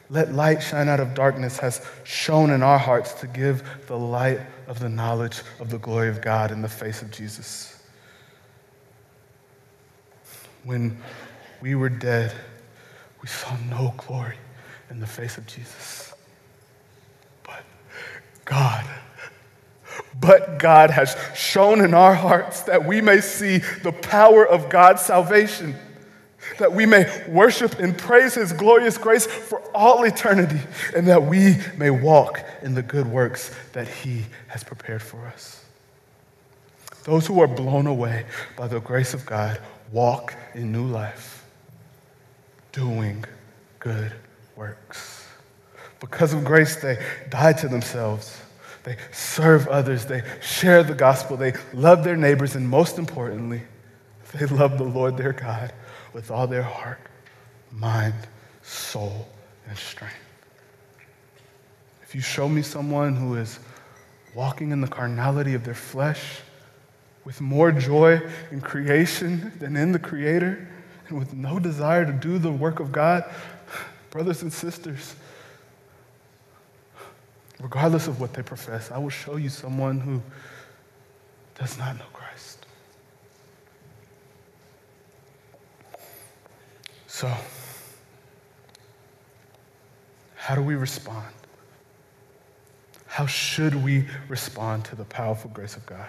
Let 0.09 0.33
light 0.33 0.61
shine 0.61 0.89
out 0.89 0.99
of 0.99 1.13
darkness, 1.13 1.59
has 1.59 1.85
shone 2.03 2.49
in 2.49 2.63
our 2.63 2.79
hearts 2.79 3.13
to 3.15 3.27
give 3.27 3.63
the 3.87 3.97
light 3.97 4.39
of 4.67 4.79
the 4.79 4.89
knowledge 4.89 5.41
of 5.59 5.69
the 5.69 5.77
glory 5.77 6.09
of 6.09 6.21
God 6.21 6.51
in 6.51 6.61
the 6.61 6.69
face 6.69 7.01
of 7.01 7.11
Jesus. 7.11 7.81
When 10.63 10.97
we 11.61 11.75
were 11.75 11.89
dead, 11.89 12.33
we 13.21 13.27
saw 13.27 13.55
no 13.69 13.93
glory 13.97 14.37
in 14.89 14.99
the 14.99 15.07
face 15.07 15.37
of 15.37 15.45
Jesus. 15.47 16.13
But 17.43 17.63
God, 18.45 18.85
but 20.19 20.59
God 20.59 20.89
has 20.91 21.15
shone 21.35 21.81
in 21.81 21.93
our 21.93 22.13
hearts 22.13 22.61
that 22.63 22.85
we 22.85 23.01
may 23.01 23.21
see 23.21 23.59
the 23.83 23.91
power 23.91 24.45
of 24.47 24.69
God's 24.69 25.01
salvation, 25.01 25.75
that 26.59 26.73
we 26.73 26.85
may 26.85 27.05
worship 27.27 27.79
and 27.79 27.97
praise 27.97 28.35
His 28.35 28.53
glorious 28.53 28.97
grace 28.97 29.25
for 29.25 29.61
all 29.75 30.03
eternity, 30.03 30.59
and 30.95 31.07
that 31.07 31.23
we 31.23 31.57
may 31.77 31.89
walk 31.89 32.43
in 32.61 32.73
the 32.73 32.81
good 32.81 33.07
works 33.07 33.55
that 33.73 33.87
He 33.87 34.25
has 34.47 34.63
prepared 34.63 35.01
for 35.01 35.25
us. 35.27 35.63
Those 37.03 37.25
who 37.25 37.41
are 37.41 37.47
blown 37.47 37.87
away 37.87 38.25
by 38.55 38.67
the 38.67 38.79
grace 38.79 39.13
of 39.13 39.25
God 39.25 39.59
walk 39.91 40.35
in 40.53 40.71
new 40.71 40.85
life, 40.85 41.45
doing 42.71 43.25
good 43.79 44.11
works. 44.55 45.27
Because 45.99 46.33
of 46.33 46.43
grace, 46.43 46.75
they 46.77 46.97
die 47.29 47.53
to 47.53 47.67
themselves 47.67 48.41
they 48.83 48.97
serve 49.11 49.67
others, 49.67 50.05
they 50.05 50.23
share 50.41 50.83
the 50.83 50.95
gospel, 50.95 51.37
they 51.37 51.53
love 51.73 52.03
their 52.03 52.17
neighbors, 52.17 52.55
and 52.55 52.67
most 52.67 52.97
importantly, 52.97 53.61
they 54.33 54.45
love 54.47 54.77
the 54.77 54.83
Lord 54.83 55.17
their 55.17 55.33
God 55.33 55.71
with 56.13 56.31
all 56.31 56.47
their 56.47 56.63
heart, 56.63 56.99
mind, 57.71 58.15
soul, 58.63 59.27
and 59.67 59.77
strength. 59.77 60.15
If 62.03 62.15
you 62.15 62.21
show 62.21 62.49
me 62.49 62.61
someone 62.61 63.15
who 63.15 63.35
is 63.35 63.59
walking 64.35 64.71
in 64.71 64.81
the 64.81 64.87
carnality 64.87 65.53
of 65.53 65.63
their 65.63 65.73
flesh, 65.75 66.41
with 67.23 67.39
more 67.39 67.71
joy 67.71 68.21
in 68.51 68.59
creation 68.61 69.51
than 69.59 69.75
in 69.75 69.91
the 69.91 69.99
Creator, 69.99 70.67
and 71.07 71.19
with 71.19 71.33
no 71.33 71.59
desire 71.59 72.05
to 72.05 72.11
do 72.11 72.37
the 72.37 72.51
work 72.51 72.79
of 72.79 72.91
God, 72.91 73.23
brothers 74.09 74.41
and 74.41 74.51
sisters, 74.51 75.15
regardless 77.59 78.07
of 78.07 78.19
what 78.19 78.33
they 78.33 78.41
profess, 78.41 78.91
I 78.91 78.97
will 78.97 79.09
show 79.09 79.35
you 79.35 79.49
someone 79.49 79.99
who 79.99 80.21
does 81.57 81.77
not 81.77 81.97
know 81.97 82.05
Christ. 82.11 82.65
So, 87.11 87.29
how 90.35 90.55
do 90.55 90.61
we 90.61 90.75
respond? 90.75 91.27
How 93.05 93.25
should 93.25 93.75
we 93.75 94.07
respond 94.29 94.85
to 94.85 94.95
the 94.95 95.03
powerful 95.03 95.51
grace 95.53 95.75
of 95.75 95.85
God? 95.85 96.07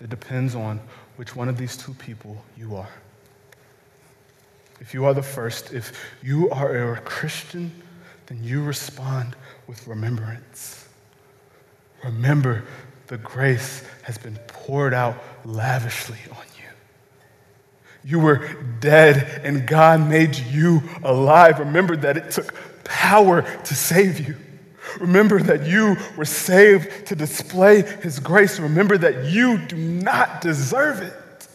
It 0.00 0.08
depends 0.08 0.54
on 0.54 0.80
which 1.16 1.36
one 1.36 1.50
of 1.50 1.58
these 1.58 1.76
two 1.76 1.92
people 1.92 2.42
you 2.56 2.76
are. 2.76 2.88
If 4.80 4.94
you 4.94 5.04
are 5.04 5.12
the 5.12 5.22
first, 5.22 5.74
if 5.74 5.92
you 6.22 6.48
are 6.48 6.94
a 6.94 7.00
Christian, 7.02 7.70
then 8.24 8.42
you 8.42 8.64
respond 8.64 9.36
with 9.66 9.86
remembrance. 9.86 10.88
Remember, 12.02 12.64
the 13.08 13.18
grace 13.18 13.84
has 14.04 14.16
been 14.16 14.38
poured 14.46 14.94
out 14.94 15.22
lavishly 15.44 16.18
on 16.30 16.46
you. 16.56 16.57
You 18.08 18.20
were 18.20 18.48
dead 18.80 19.42
and 19.44 19.66
God 19.66 20.08
made 20.08 20.34
you 20.34 20.82
alive. 21.02 21.58
Remember 21.58 21.94
that 21.96 22.16
it 22.16 22.30
took 22.30 22.54
power 22.82 23.42
to 23.42 23.74
save 23.74 24.26
you. 24.26 24.34
Remember 24.98 25.42
that 25.42 25.66
you 25.66 25.94
were 26.16 26.24
saved 26.24 27.06
to 27.08 27.14
display 27.14 27.82
His 27.82 28.18
grace. 28.18 28.58
Remember 28.58 28.96
that 28.96 29.26
you 29.26 29.58
do 29.58 29.76
not 29.76 30.40
deserve 30.40 31.02
it. 31.02 31.48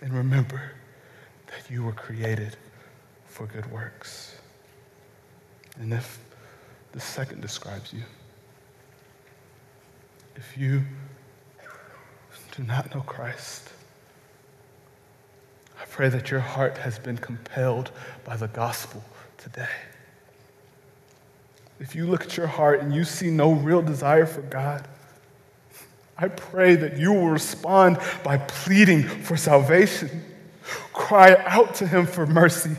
And 0.00 0.12
remember 0.12 0.60
that 1.46 1.70
you 1.70 1.84
were 1.84 1.92
created 1.92 2.56
for 3.26 3.46
good 3.46 3.70
works. 3.70 4.34
And 5.78 5.92
if 5.92 6.18
the 6.90 6.98
second 6.98 7.40
describes 7.40 7.92
you. 7.92 8.02
If 10.34 10.58
you 10.58 10.82
do 12.56 12.64
not 12.64 12.92
know 12.92 13.02
Christ, 13.02 13.72
I 15.82 15.84
pray 15.86 16.08
that 16.10 16.30
your 16.30 16.40
heart 16.40 16.78
has 16.78 17.00
been 17.00 17.18
compelled 17.18 17.90
by 18.24 18.36
the 18.36 18.46
gospel 18.46 19.02
today. 19.36 19.68
If 21.80 21.96
you 21.96 22.06
look 22.06 22.22
at 22.22 22.36
your 22.36 22.46
heart 22.46 22.80
and 22.80 22.94
you 22.94 23.02
see 23.02 23.30
no 23.30 23.52
real 23.52 23.82
desire 23.82 24.24
for 24.24 24.42
God, 24.42 24.86
I 26.16 26.28
pray 26.28 26.76
that 26.76 26.98
you 26.98 27.12
will 27.12 27.30
respond 27.30 27.98
by 28.22 28.38
pleading 28.38 29.02
for 29.02 29.36
salvation. 29.36 30.22
Cry 30.92 31.34
out 31.46 31.74
to 31.76 31.86
Him 31.88 32.06
for 32.06 32.26
mercy. 32.26 32.76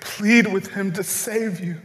Plead 0.00 0.52
with 0.52 0.66
Him 0.66 0.92
to 0.94 1.04
save 1.04 1.60
you. 1.60 1.76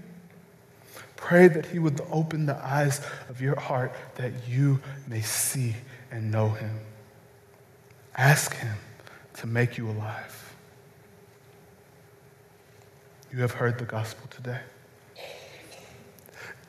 Pray 1.18 1.48
that 1.50 1.68
He 1.68 1.78
would 1.78 2.02
open 2.12 2.48
the 2.48 2.58
eyes 2.58 3.00
of 3.30 3.42
your 3.42 3.60
heart 3.60 3.94
that 4.16 4.32
you 4.50 4.80
may 5.08 5.22
see 5.22 5.76
and 6.10 6.32
know 6.32 6.50
Him. 6.50 6.80
Ask 8.16 8.56
Him 8.56 8.76
to 9.36 9.46
make 9.46 9.78
you 9.78 9.92
alive. 9.92 10.47
You 13.32 13.42
have 13.42 13.52
heard 13.52 13.78
the 13.78 13.86
gospel 13.86 14.28
today. 14.30 14.60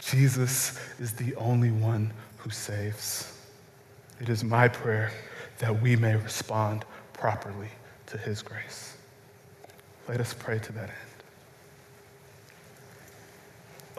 Jesus 0.01 0.79
is 0.99 1.13
the 1.13 1.35
only 1.37 1.71
one 1.71 2.13
who 2.39 2.51
saves. 2.51 3.39
It 4.21 4.29
is 4.29 4.43
my 4.43 4.69
prayer 4.69 5.13
that 5.59 5.81
we 5.83 5.97
may 5.97 6.17
respond 6.17 6.85
properly 7.13 7.69
to 8.07 8.19
His 8.19 8.43
grace. 8.43 8.97
Let 10.09 10.21
us 10.21 10.35
pray 10.35 10.59
to 10.59 10.73
that 10.73 10.85
end. 10.85 10.93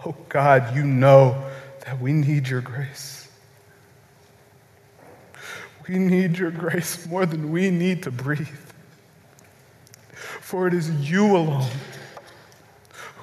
Oh 0.06 0.16
God, 0.30 0.76
you 0.76 0.84
know 0.84 1.42
that 1.86 2.00
we 2.02 2.12
need 2.12 2.48
your 2.48 2.62
grace. 2.62 3.30
We 5.88 5.98
need 5.98 6.38
your 6.38 6.52
grace 6.52 7.06
more 7.08 7.26
than 7.26 7.52
we 7.52 7.72
need 7.72 8.04
to 8.04 8.12
breathe. 8.12 8.48
For 10.42 10.68
it 10.68 10.74
is 10.74 10.90
you 11.10 11.36
alone 11.36 11.70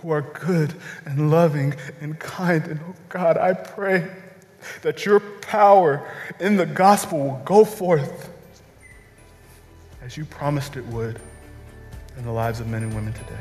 who 0.06 0.12
are 0.12 0.22
good 0.22 0.72
and 1.04 1.32
loving 1.32 1.74
and 2.00 2.16
kind. 2.20 2.64
And 2.66 2.78
oh 2.88 2.94
God, 3.08 3.36
I 3.36 3.54
pray 3.54 4.08
that 4.82 5.04
your 5.04 5.18
power 5.18 6.08
in 6.38 6.56
the 6.56 6.64
gospel 6.64 7.18
will 7.18 7.42
go 7.44 7.64
forth 7.64 8.30
as 10.00 10.16
you 10.16 10.24
promised 10.24 10.76
it 10.76 10.86
would 10.86 11.18
in 12.16 12.24
the 12.24 12.30
lives 12.30 12.60
of 12.60 12.68
men 12.68 12.84
and 12.84 12.94
women 12.94 13.12
today. 13.14 13.40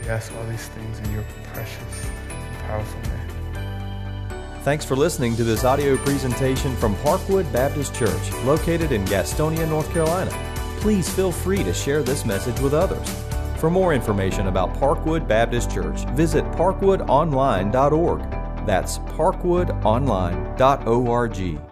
We 0.00 0.08
ask 0.08 0.32
all 0.36 0.44
these 0.44 0.68
things 0.68 1.00
in 1.00 1.12
your 1.12 1.24
precious 1.52 2.06
and 2.30 2.58
powerful 2.60 3.00
name. 3.10 4.62
Thanks 4.62 4.84
for 4.84 4.94
listening 4.94 5.34
to 5.34 5.42
this 5.42 5.64
audio 5.64 5.96
presentation 5.96 6.76
from 6.76 6.94
Parkwood 6.96 7.52
Baptist 7.52 7.92
Church, 7.92 8.32
located 8.44 8.92
in 8.92 9.04
Gastonia, 9.06 9.68
North 9.68 9.92
Carolina. 9.92 10.30
Please 10.78 11.12
feel 11.12 11.32
free 11.32 11.64
to 11.64 11.74
share 11.74 12.04
this 12.04 12.24
message 12.24 12.60
with 12.60 12.72
others. 12.72 13.27
For 13.58 13.70
more 13.70 13.92
information 13.92 14.46
about 14.46 14.72
Parkwood 14.74 15.26
Baptist 15.26 15.68
Church, 15.70 16.04
visit 16.10 16.44
parkwoodonline.org. 16.52 18.20
That's 18.64 18.98
parkwoodonline.org. 18.98 21.67